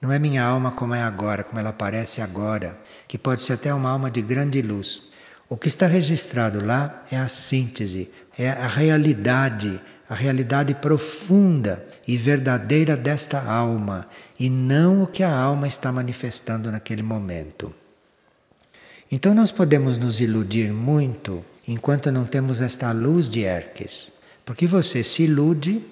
Não 0.01 0.11
é 0.11 0.17
minha 0.17 0.43
alma 0.43 0.71
como 0.71 0.95
é 0.95 1.03
agora, 1.03 1.43
como 1.43 1.59
ela 1.59 1.69
aparece 1.69 2.21
agora, 2.21 2.79
que 3.07 3.17
pode 3.17 3.43
ser 3.43 3.53
até 3.53 3.71
uma 3.71 3.91
alma 3.91 4.09
de 4.09 4.21
grande 4.21 4.61
luz. 4.61 5.03
O 5.47 5.55
que 5.55 5.67
está 5.67 5.85
registrado 5.85 6.65
lá 6.65 7.03
é 7.11 7.17
a 7.17 7.27
síntese, 7.27 8.09
é 8.39 8.49
a 8.49 8.67
realidade, 8.67 9.79
a 10.09 10.15
realidade 10.15 10.73
profunda 10.73 11.85
e 12.07 12.17
verdadeira 12.17 12.97
desta 12.97 13.39
alma, 13.39 14.07
e 14.39 14.49
não 14.49 15.03
o 15.03 15.07
que 15.07 15.21
a 15.21 15.31
alma 15.31 15.67
está 15.67 15.91
manifestando 15.91 16.71
naquele 16.71 17.03
momento. 17.03 17.71
Então 19.11 19.33
nós 19.35 19.51
podemos 19.51 19.97
nos 19.97 20.21
iludir 20.21 20.71
muito 20.71 21.45
enquanto 21.67 22.11
não 22.11 22.25
temos 22.25 22.61
esta 22.61 22.91
luz 22.91 23.29
de 23.29 23.41
Erques. 23.41 24.11
Porque 24.45 24.67
você 24.67 25.03
se 25.03 25.23
ilude 25.23 25.83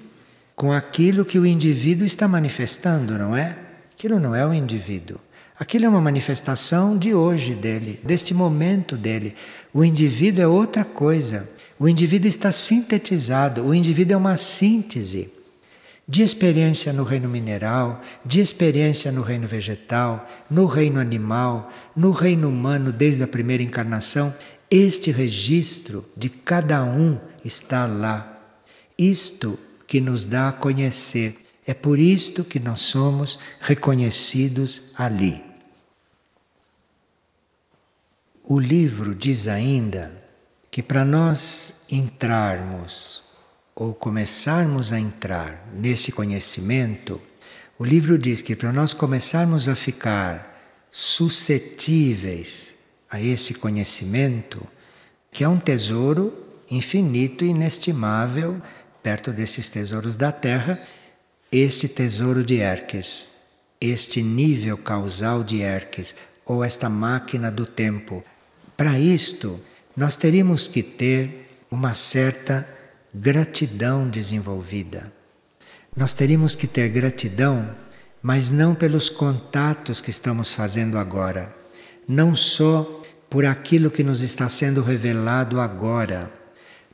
com 0.55 0.71
aquilo 0.71 1.23
que 1.23 1.39
o 1.39 1.45
indivíduo 1.45 2.05
está 2.05 2.27
manifestando, 2.27 3.17
não 3.17 3.35
é? 3.35 3.57
Aquilo 3.93 4.19
não 4.19 4.35
é 4.35 4.45
o 4.45 4.53
indivíduo. 4.53 5.19
Aquilo 5.59 5.85
é 5.85 5.89
uma 5.89 6.01
manifestação 6.01 6.97
de 6.97 7.13
hoje 7.13 7.53
dele, 7.53 7.99
deste 8.03 8.33
momento 8.33 8.97
dele. 8.97 9.35
O 9.73 9.83
indivíduo 9.83 10.41
é 10.41 10.47
outra 10.47 10.85
coisa. 10.85 11.47
O 11.77 11.87
indivíduo 11.87 12.29
está 12.29 12.51
sintetizado, 12.51 13.65
o 13.65 13.73
indivíduo 13.73 14.13
é 14.13 14.17
uma 14.17 14.37
síntese 14.37 15.31
de 16.07 16.23
experiência 16.23 16.91
no 16.91 17.03
reino 17.03 17.29
mineral, 17.29 18.01
de 18.25 18.39
experiência 18.39 19.11
no 19.11 19.21
reino 19.21 19.47
vegetal, 19.47 20.27
no 20.49 20.65
reino 20.65 20.99
animal, 20.99 21.71
no 21.95 22.11
reino 22.11 22.49
humano 22.49 22.91
desde 22.91 23.21
a 23.21 23.27
primeira 23.27 23.61
encarnação. 23.61 24.33
Este 24.71 25.11
registro 25.11 26.05
de 26.15 26.29
cada 26.29 26.83
um 26.83 27.19
está 27.43 27.87
lá 27.87 28.39
isto 28.95 29.57
que 29.87 29.99
nos 29.99 30.25
dá 30.25 30.49
a 30.49 30.53
conhecer. 30.53 31.43
É 31.65 31.73
por 31.73 31.97
isto 31.97 32.43
que 32.43 32.59
nós 32.59 32.81
somos 32.81 33.39
reconhecidos 33.59 34.83
ali. 34.95 35.43
O 38.43 38.59
livro 38.59 39.15
diz 39.15 39.47
ainda 39.47 40.23
que 40.69 40.83
para 40.83 41.03
nós 41.03 41.73
entrarmos 41.89 43.23
ou 43.73 43.93
começarmos 43.93 44.93
a 44.93 44.99
entrar 44.99 45.67
nesse 45.73 46.11
conhecimento, 46.11 47.19
o 47.79 47.85
livro 47.85 48.19
diz 48.19 48.43
que 48.43 48.55
para 48.55 48.71
nós 48.71 48.93
começarmos 48.93 49.67
a 49.67 49.75
ficar 49.75 50.59
suscetíveis 50.91 52.78
a 53.09 53.19
esse 53.19 53.53
conhecimento, 53.55 54.65
que 55.31 55.43
é 55.43 55.49
um 55.49 55.59
tesouro 55.59 56.45
infinito 56.69 57.43
e 57.43 57.49
inestimável 57.49 58.61
perto 59.01 59.31
desses 59.31 59.69
tesouros 59.69 60.15
da 60.15 60.31
Terra, 60.31 60.81
este 61.51 61.87
tesouro 61.87 62.43
de 62.43 62.57
Erques, 62.57 63.29
este 63.81 64.21
nível 64.21 64.77
causal 64.77 65.43
de 65.43 65.61
Erques, 65.61 66.15
ou 66.45 66.63
esta 66.63 66.89
máquina 66.89 67.51
do 67.51 67.65
tempo. 67.65 68.23
Para 68.75 68.99
isto, 68.99 69.59
nós 69.95 70.15
teríamos 70.15 70.67
que 70.67 70.83
ter 70.83 71.63
uma 71.71 71.93
certa 71.93 72.67
gratidão 73.13 74.09
desenvolvida. 74.09 75.11
Nós 75.95 76.13
teríamos 76.13 76.55
que 76.55 76.67
ter 76.67 76.89
gratidão, 76.89 77.75
mas 78.21 78.49
não 78.49 78.75
pelos 78.75 79.09
contatos 79.09 80.01
que 80.01 80.09
estamos 80.09 80.53
fazendo 80.53 80.97
agora, 80.97 81.55
não 82.07 82.35
só 82.35 82.98
por 83.29 83.45
aquilo 83.45 83.91
que 83.91 84.03
nos 84.03 84.21
está 84.21 84.49
sendo 84.49 84.81
revelado 84.81 85.59
agora 85.59 86.39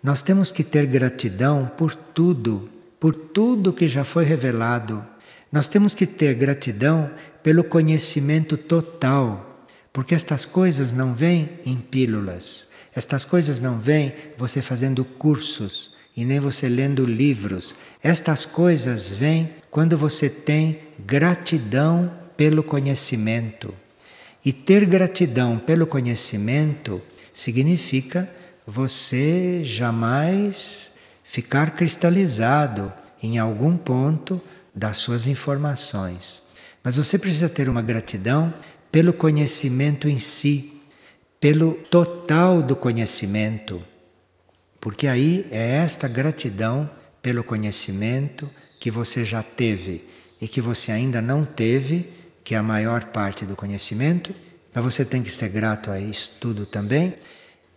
nós 0.06 0.22
temos 0.22 0.52
que 0.52 0.64
ter 0.64 0.86
gratidão 0.86 1.66
por 1.66 1.96
tudo, 1.96 2.70
por 3.00 3.16
tudo 3.16 3.74
que 3.74 3.88
já 3.88 4.04
foi 4.04 4.24
revelado. 4.24 5.04
Nós 5.52 5.68
temos 5.68 5.96
que 5.96 6.06
ter 6.06 6.36
gratidão 6.36 7.10
pelo 7.42 7.64
conhecimento 7.64 8.56
total, 8.56 9.66
porque 9.92 10.14
estas 10.14 10.46
coisas 10.46 10.92
não 10.92 11.12
vêm 11.12 11.50
em 11.66 11.76
pílulas. 11.76 12.70
Estas 12.94 13.26
coisas 13.26 13.60
não 13.60 13.80
vêm 13.80 14.14
você 14.38 14.62
fazendo 14.62 15.04
cursos 15.04 15.90
e 16.16 16.24
nem 16.24 16.40
você 16.40 16.70
lendo 16.70 17.04
livros. 17.04 17.74
Estas 18.04 18.46
coisas 18.46 19.12
vêm 19.12 19.56
quando 19.72 19.98
você 19.98 20.30
tem 20.30 20.82
gratidão 21.04 22.12
pelo 22.38 22.62
conhecimento. 22.62 23.74
E 24.46 24.54
ter 24.54 24.86
gratidão 24.86 25.58
pelo 25.58 25.88
conhecimento 25.88 27.02
significa 27.34 28.32
você 28.66 29.64
jamais 29.66 30.94
ficar 31.24 31.72
cristalizado 31.72 32.94
em 33.22 33.40
algum 33.40 33.76
ponto 33.76 34.40
das 34.74 34.98
suas 34.98 35.26
informações. 35.26 36.44
Mas 36.84 36.96
você 36.96 37.18
precisa 37.18 37.50
ter 37.50 37.68
uma 37.68 37.82
gratidão 37.82 38.54
pelo 38.92 39.12
conhecimento 39.12 40.08
em 40.08 40.20
si, 40.20 40.80
pelo 41.40 41.74
total 41.74 42.62
do 42.62 42.76
conhecimento. 42.76 43.84
Porque 44.80 45.08
aí 45.08 45.48
é 45.50 45.78
esta 45.78 46.08
gratidão 46.08 46.90
pelo 47.22 47.44
conhecimento 47.44 48.50
que 48.80 48.92
você 48.92 49.26
já 49.26 49.42
teve 49.42 50.08
e 50.40 50.48
que 50.48 50.62
você 50.62 50.92
ainda 50.92 51.22
não 51.22 51.44
teve, 51.44 52.10
que 52.46 52.56
é 52.56 52.58
a 52.58 52.64
maior 52.64 53.04
parte 53.04 53.46
do 53.46 53.58
conhecimento, 53.58 54.34
mas 54.74 54.84
você 54.84 55.04
tem 55.04 55.22
que 55.22 55.30
ser 55.30 55.50
grato 55.50 55.92
a 55.92 56.00
isso 56.00 56.32
tudo 56.40 56.66
também 56.66 57.16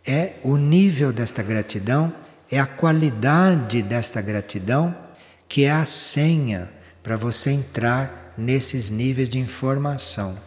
é 0.09 0.35
o 0.43 0.57
nível 0.57 1.13
desta 1.13 1.43
gratidão, 1.43 2.13
é 2.51 2.59
a 2.59 2.67
qualidade 2.67 3.83
desta 3.83 4.23
gratidão 4.23 4.97
que 5.47 5.65
é 5.65 5.71
a 5.71 5.85
senha 5.85 6.71
para 7.03 7.15
você 7.15 7.51
entrar 7.51 8.33
nesses 8.37 8.89
níveis 8.89 9.29
de 9.29 9.39
informação. 9.39 10.39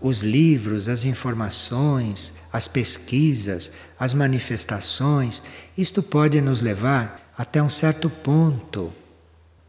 Os 0.00 0.22
livros, 0.22 0.88
as 0.88 1.04
informações, 1.04 2.32
as 2.52 2.68
pesquisas, 2.68 3.72
as 3.98 4.14
manifestações, 4.14 5.42
isto 5.76 6.00
pode 6.00 6.40
nos 6.40 6.60
levar 6.60 7.32
até 7.36 7.60
um 7.60 7.68
certo 7.68 8.08
ponto 8.08 8.92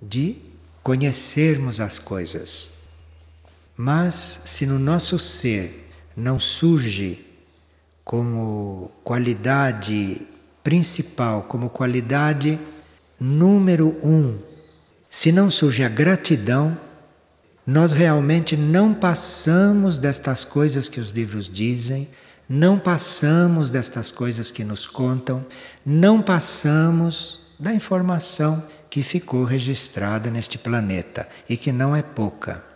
de 0.02 0.38
conhecermos 0.84 1.82
as 1.82 1.98
coisas. 1.98 2.72
Mas 3.84 4.40
se 4.46 4.68
no 4.68 4.78
nosso 4.78 5.18
ser 5.18 5.92
não 6.16 6.38
surge 6.38 7.26
como 8.06 8.92
qualidade 9.04 10.22
principal, 10.64 11.48
como 11.50 11.68
qualidade 11.68 12.60
número 13.20 13.88
um. 14.06 14.38
Se 15.10 15.32
não 15.32 15.50
surge 15.50 15.84
a 15.84 15.90
gratidão, 15.90 16.78
nós 17.66 17.92
realmente 17.92 18.56
não 18.56 18.94
passamos 18.94 19.98
destas 19.98 20.46
coisas 20.46 20.88
que 20.88 21.00
os 21.00 21.10
livros 21.10 21.50
dizem, 21.50 22.08
não 22.48 22.78
passamos 22.78 23.72
destas 23.72 24.12
coisas 24.12 24.52
que 24.52 24.64
nos 24.64 24.86
contam, 24.86 25.44
não 25.84 26.22
passamos 26.22 27.40
da 27.60 27.74
informação 27.74 28.64
que 28.92 29.02
ficou 29.02 29.44
registrada 29.44 30.30
neste 30.30 30.60
planeta 30.60 31.28
e 31.50 31.58
que 31.58 31.72
não 31.72 31.96
é 31.96 32.04
pouca. 32.04 32.70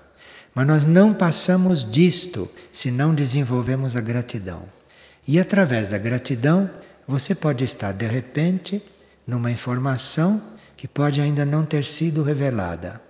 Mas 0.55 0.65
nós 0.65 0.85
não 0.85 1.13
passamos 1.13 1.83
disto 1.83 2.49
se 2.71 2.89
não 2.89 3.13
desenvolvemos 3.13 3.97
a 3.97 4.01
gratidão. 4.01 4.63
E 5.27 5.37
através 5.37 5.89
da 5.89 5.97
gratidão, 5.97 6.69
você 7.05 7.35
pode 7.35 7.65
estar 7.65 7.91
de 7.91 8.07
repente 8.07 8.81
numa 9.27 9.51
informação 9.51 10.41
que 10.77 10.87
pode 10.87 11.19
ainda 11.19 11.45
não 11.45 11.65
ter 11.65 11.83
sido 11.83 12.23
revelada. 12.23 13.01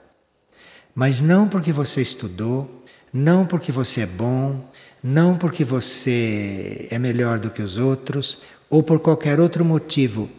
Mas 0.96 1.22
não 1.22 1.48
porque 1.48 1.72
você 1.72 2.02
estudou, 2.02 2.84
não 3.14 3.46
porque 3.46 3.72
você 3.72 4.02
é 4.02 4.06
bom, 4.06 4.72
não 5.04 5.36
porque 5.36 5.64
você 5.64 6.88
é 6.90 6.98
melhor 6.98 7.38
do 7.38 7.52
que 7.52 7.62
os 7.62 7.78
outros 7.78 8.40
ou 8.70 8.82
por 8.82 9.00
qualquer 9.00 9.40
outro 9.40 9.64
motivo. 9.64 10.30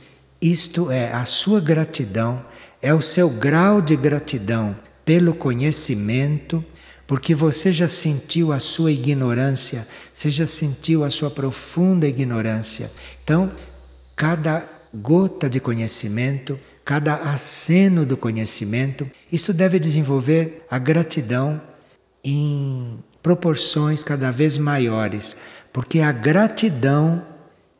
isto 0.40 0.90
é 0.90 1.12
a 1.12 1.24
sua 1.24 1.60
gratidão, 1.60 2.44
é 2.82 2.92
o 2.92 3.00
seu 3.00 3.30
grau 3.30 3.80
de 3.80 3.96
gratidão 3.96 4.76
pelo 5.04 5.34
conhecimento, 5.34 6.64
porque 7.06 7.34
você 7.34 7.70
já 7.70 7.88
sentiu 7.88 8.52
a 8.52 8.58
sua 8.58 8.90
ignorância, 8.90 9.86
você 10.12 10.30
já 10.30 10.46
sentiu 10.46 11.04
a 11.04 11.10
sua 11.10 11.30
profunda 11.30 12.06
ignorância. 12.06 12.90
Então, 13.22 13.52
cada 14.14 14.68
gota 14.92 15.48
de 15.48 15.60
conhecimento, 15.60 16.58
cada 16.84 17.14
aceno 17.14 18.04
do 18.04 18.16
conhecimento, 18.16 19.08
isso 19.30 19.52
deve 19.52 19.78
desenvolver 19.78 20.64
a 20.70 20.78
gratidão 20.78 21.60
em 22.24 22.98
proporções 23.22 24.02
cada 24.02 24.30
vez 24.30 24.58
maiores, 24.58 25.36
porque 25.72 25.98
é 25.98 26.04
a 26.04 26.12
gratidão 26.12 27.24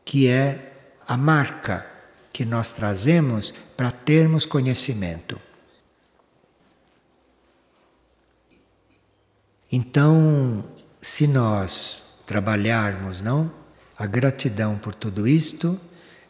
que 0.05 0.27
é 0.27 0.71
a 1.07 1.17
marca 1.17 1.85
que 2.31 2.45
nós 2.45 2.71
trazemos 2.71 3.53
para 3.75 3.91
termos 3.91 4.45
conhecimento. 4.45 5.39
Então, 9.71 10.63
se 11.01 11.27
nós 11.27 12.05
trabalharmos, 12.25 13.21
não, 13.21 13.51
a 13.97 14.05
gratidão 14.05 14.77
por 14.77 14.95
tudo 14.95 15.27
isto, 15.27 15.79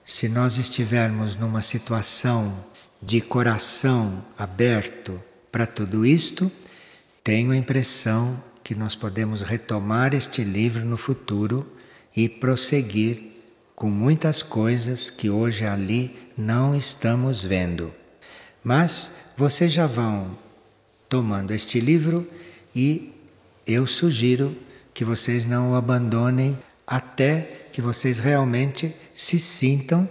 se 0.03 0.27
nós 0.27 0.57
estivermos 0.57 1.35
numa 1.35 1.61
situação 1.61 2.65
de 3.01 3.21
coração 3.21 4.25
aberto 4.37 5.21
para 5.51 5.67
tudo 5.67 6.05
isto, 6.05 6.51
tenho 7.23 7.51
a 7.51 7.57
impressão 7.57 8.41
que 8.63 8.73
nós 8.73 8.95
podemos 8.95 9.43
retomar 9.43 10.13
este 10.13 10.43
livro 10.43 10.85
no 10.85 10.97
futuro 10.97 11.67
e 12.15 12.27
prosseguir 12.27 13.33
com 13.75 13.89
muitas 13.89 14.41
coisas 14.41 15.09
que 15.11 15.29
hoje 15.29 15.65
ali 15.65 16.15
não 16.35 16.75
estamos 16.75 17.43
vendo. 17.43 17.93
Mas 18.63 19.13
vocês 19.37 19.71
já 19.71 19.85
vão 19.85 20.37
tomando 21.07 21.51
este 21.51 21.79
livro 21.79 22.27
e 22.75 23.13
eu 23.67 23.85
sugiro 23.85 24.55
que 24.93 25.03
vocês 25.03 25.45
não 25.45 25.71
o 25.71 25.75
abandonem 25.75 26.57
até 26.87 27.41
que 27.71 27.81
vocês 27.81 28.19
realmente 28.19 28.95
se 29.13 29.37
sintam 29.37 30.07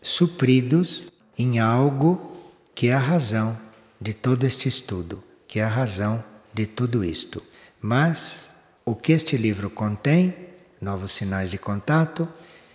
supridos 0.00 1.12
em 1.38 1.58
algo 1.58 2.34
que 2.74 2.88
é 2.88 2.94
a 2.94 2.98
razão 2.98 3.56
de 4.00 4.14
todo 4.14 4.44
este 4.44 4.68
estudo, 4.68 5.22
que 5.46 5.60
é 5.60 5.64
a 5.64 5.68
razão 5.68 6.24
de 6.52 6.66
tudo 6.66 7.04
isto. 7.04 7.42
Mas 7.80 8.54
o 8.84 8.94
que 8.94 9.12
este 9.12 9.36
livro 9.36 9.68
contém, 9.68 10.34
novos 10.80 11.12
sinais 11.12 11.50
de 11.50 11.58
contato, 11.58 12.26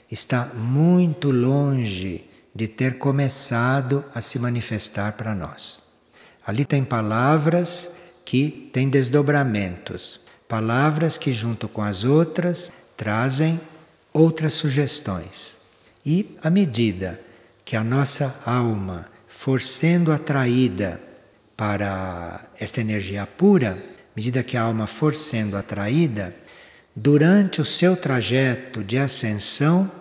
está 0.10 0.46
muito 0.46 1.32
longe 1.32 2.26
de 2.54 2.68
ter 2.68 2.98
começado 2.98 4.06
a 4.14 4.22
se 4.22 4.38
manifestar 4.38 5.14
para 5.14 5.34
nós. 5.34 5.82
Ali 6.46 6.66
tem 6.66 6.84
palavras 6.84 7.92
que 8.32 8.70
têm 8.72 8.88
desdobramentos, 8.88 10.18
palavras 10.48 11.18
que, 11.18 11.34
junto 11.34 11.68
com 11.68 11.82
as 11.82 12.06
outras, 12.06 12.72
trazem 12.96 13.60
outras 14.14 14.54
sugestões. 14.54 15.58
E 16.06 16.38
à 16.42 16.50
medida 16.50 17.20
que 17.66 17.76
a 17.76 17.84
nossa 17.84 18.42
alma 18.46 19.06
for 19.28 19.60
sendo 19.60 20.14
atraída 20.14 21.02
para 21.58 22.48
esta 22.58 22.80
energia 22.80 23.28
pura, 23.28 23.74
à 23.74 24.16
medida 24.16 24.42
que 24.44 24.56
a 24.56 24.62
alma 24.62 24.88
for 24.88 25.14
sendo 25.14 25.58
atraída, 25.58 26.34
durante 26.96 27.60
o 27.60 27.66
seu 27.66 27.98
trajeto 27.98 28.82
de 28.82 28.98
ascensão, 28.98 29.92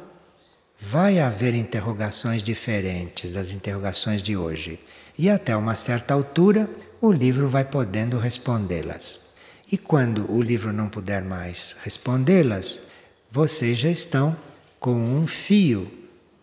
vai 0.79 1.19
haver 1.19 1.53
interrogações 1.53 2.45
diferentes 2.45 3.33
das 3.33 3.51
interrogações 3.51 4.23
de 4.23 4.37
hoje. 4.37 4.79
E 5.19 5.29
até 5.29 5.57
uma 5.57 5.75
certa 5.75 6.15
altura, 6.15 6.71
o 7.01 7.11
livro 7.11 7.49
vai 7.49 7.65
podendo 7.65 8.19
respondê-las. 8.19 9.31
E 9.73 9.79
quando 9.79 10.31
o 10.31 10.43
livro 10.43 10.73
não 10.73 10.89
puder 10.89 11.23
mais 11.23 11.77
respondê-las, 11.83 12.83
vocês 13.31 13.79
já 13.79 13.89
estão 13.89 14.37
com 14.79 14.93
um 14.93 15.27
fio 15.27 15.91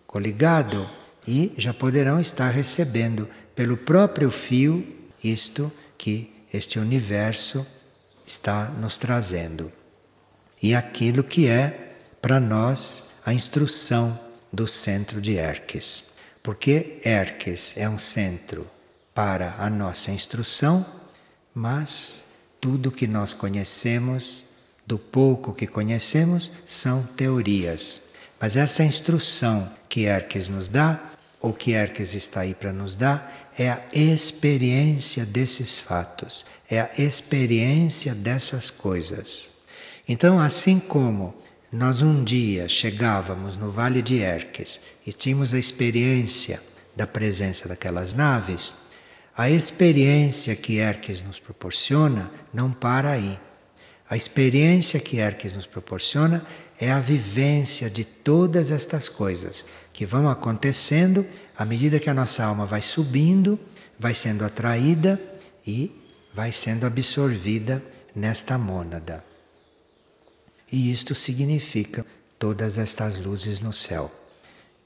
coligado 0.06 0.90
e 1.28 1.54
já 1.58 1.74
poderão 1.74 2.20
estar 2.20 2.50
recebendo 2.50 3.28
pelo 3.54 3.76
próprio 3.76 4.32
fio 4.32 4.86
isto 5.24 5.72
que 5.98 6.34
este 6.54 6.80
universo 6.80 7.66
está 8.26 8.70
nos 8.70 8.98
trazendo. 8.98 9.72
E 10.64 10.74
aquilo 10.74 11.24
que 11.24 11.48
é 11.48 11.96
para 12.22 12.40
nós 12.40 13.10
a 13.26 13.34
instrução 13.34 14.18
do 14.52 14.66
centro 14.66 15.22
de 15.22 15.36
Erques. 15.36 16.06
Porque 16.42 17.00
Erques 17.04 17.76
é 17.78 17.90
um 17.90 18.00
centro 18.00 18.66
para 19.18 19.56
a 19.58 19.68
nossa 19.68 20.12
instrução, 20.12 20.86
mas 21.52 22.24
tudo 22.62 22.92
que 22.92 23.08
nós 23.08 23.34
conhecemos, 23.34 24.46
do 24.86 25.00
pouco 25.00 25.54
que 25.54 25.66
conhecemos, 25.66 26.52
são 26.68 27.02
teorias. 27.02 28.04
Mas 28.40 28.56
essa 28.56 28.84
instrução 28.84 29.72
que 29.90 30.02
Erques 30.02 30.50
nos 30.50 30.68
dá, 30.68 31.04
ou 31.42 31.52
que 31.52 31.72
Erques 31.72 32.14
está 32.14 32.42
aí 32.42 32.54
para 32.54 32.72
nos 32.72 32.96
dar, 32.96 33.50
é 33.58 33.72
a 33.72 33.82
experiência 33.92 35.26
desses 35.26 35.80
fatos, 35.80 36.46
é 36.70 36.82
a 36.82 36.92
experiência 37.00 38.14
dessas 38.14 38.70
coisas. 38.70 39.50
Então, 40.08 40.40
assim 40.40 40.80
como 40.80 41.34
nós 41.72 42.04
um 42.04 42.24
dia 42.24 42.70
chegávamos 42.70 43.58
no 43.58 43.72
Vale 43.72 44.04
de 44.04 44.20
Erques 44.20 44.80
e 45.08 45.12
tínhamos 45.12 45.56
a 45.56 45.60
experiência 45.60 46.62
da 46.96 47.08
presença 47.08 47.68
daquelas 47.68 48.14
naves, 48.14 48.86
a 49.38 49.52
experiência 49.52 50.56
que 50.56 50.80
Erques 50.80 51.22
nos 51.22 51.40
proporciona 51.40 52.32
não 52.52 52.72
para 52.72 53.12
aí. 53.12 53.40
A 54.10 54.18
experiência 54.18 55.00
que 55.00 55.18
Erques 55.18 55.54
nos 55.54 55.68
proporciona 55.68 56.44
é 56.80 56.92
a 56.92 57.00
vivência 57.00 57.88
de 57.88 58.04
todas 58.04 58.72
estas 58.72 59.10
coisas 59.10 59.64
que 59.94 60.08
vão 60.08 60.28
acontecendo 60.28 61.24
à 61.56 61.64
medida 61.66 62.00
que 62.00 62.10
a 62.10 62.16
nossa 62.16 62.44
alma 62.44 62.66
vai 62.66 62.82
subindo, 62.82 63.60
vai 64.00 64.16
sendo 64.16 64.44
atraída 64.44 65.22
e 65.66 65.92
vai 66.34 66.52
sendo 66.52 66.88
absorvida 66.88 67.84
nesta 68.16 68.58
mônada. 68.58 69.24
E 70.72 70.92
isto 70.92 71.14
significa 71.14 72.04
todas 72.40 72.80
estas 72.80 73.20
luzes 73.20 73.60
no 73.60 73.72
céu, 73.72 74.12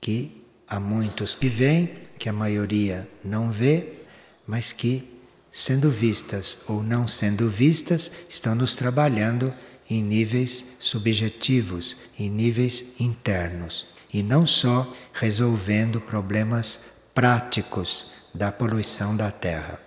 que 0.02 0.46
há 0.68 0.78
muitos 0.78 1.36
que 1.36 1.48
veem, 1.48 1.90
que 2.20 2.28
a 2.28 2.34
maioria 2.34 3.08
não 3.24 3.50
vê, 3.50 4.01
mas 4.52 4.74
que, 4.74 5.08
sendo 5.50 5.90
vistas 5.90 6.58
ou 6.68 6.84
não 6.84 7.08
sendo 7.08 7.50
vistas, 7.50 8.12
estão 8.28 8.54
nos 8.54 8.76
trabalhando 8.76 9.54
em 9.90 10.04
níveis 10.04 10.66
subjetivos, 10.78 11.96
em 12.20 12.30
níveis 12.30 12.84
internos, 13.00 13.88
e 14.14 14.22
não 14.22 14.46
só 14.46 14.94
resolvendo 15.14 16.02
problemas 16.02 16.82
práticos 17.14 18.12
da 18.36 18.52
poluição 18.52 19.16
da 19.16 19.32
Terra, 19.32 19.80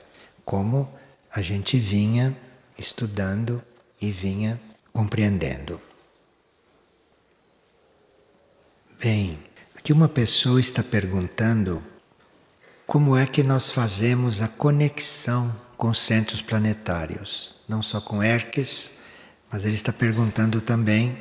como 0.46 0.90
a 1.30 1.42
gente 1.42 1.78
vinha 1.78 2.34
estudando 2.78 3.62
e 4.00 4.10
vinha 4.10 4.58
compreendendo. 4.94 5.78
Bem, 8.98 9.38
aqui 9.76 9.92
uma 9.92 10.08
pessoa 10.08 10.58
está 10.58 10.82
perguntando 10.82 11.84
como 12.86 13.16
é 13.16 13.26
que 13.26 13.42
nós 13.42 13.70
fazemos 13.70 14.42
a 14.42 14.48
conexão 14.48 15.54
com 15.76 15.92
centros 15.94 16.42
planetários, 16.42 17.54
não 17.68 17.82
só 17.82 18.00
com 18.00 18.22
Herques, 18.22 18.92
mas 19.50 19.64
ele 19.64 19.74
está 19.74 19.92
perguntando 19.92 20.60
também 20.60 21.16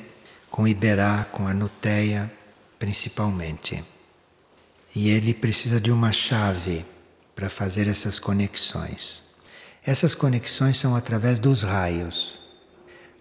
com 0.49 0.68
Iberá, 0.68 1.26
com 1.32 1.47
a 1.47 1.53
Nuteia, 1.53 2.32
principalmente. 2.78 3.84
E 4.95 5.09
ele 5.09 5.34
precisa 5.34 5.80
de 5.80 5.91
uma 5.91 6.11
chave 6.11 6.86
para 7.34 7.49
fazer 7.49 7.88
essas 7.88 8.20
conexões. 8.20 9.24
Essas 9.86 10.14
conexões 10.14 10.78
são 10.78 10.95
através 10.95 11.39
dos 11.39 11.64
raios. 11.64 12.39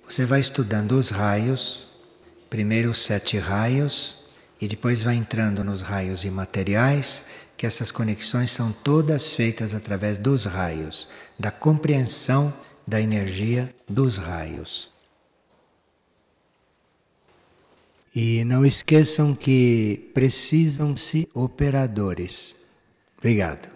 Você 0.07 0.27
vai 0.27 0.41
estudando 0.41 0.93
os 0.93 1.11
raios, 1.11 1.87
primeiro 2.51 2.91
os 2.91 3.03
sete 3.03 3.39
raios, 3.39 4.17
e 4.61 4.69
depois 4.69 5.03
vai 5.03 5.17
entrando 5.17 5.65
nos 5.65 5.83
raios 5.83 6.25
imateriais 6.25 7.25
que 7.63 7.67
essas 7.67 7.93
conexões 7.93 8.51
são 8.51 8.73
todas 8.73 9.35
feitas 9.35 9.73
através 9.73 10.19
dos 10.19 10.47
raios, 10.47 11.09
da 11.39 11.49
compreensão 11.49 12.53
da 12.85 13.01
energia 13.01 13.73
dos 13.89 14.19
raios. 14.19 14.91
E 18.13 18.43
não 18.43 18.67
esqueçam 18.67 19.33
que 19.33 20.11
precisam-se 20.13 21.29
operadores. 21.33 22.57
Obrigado. 23.17 23.72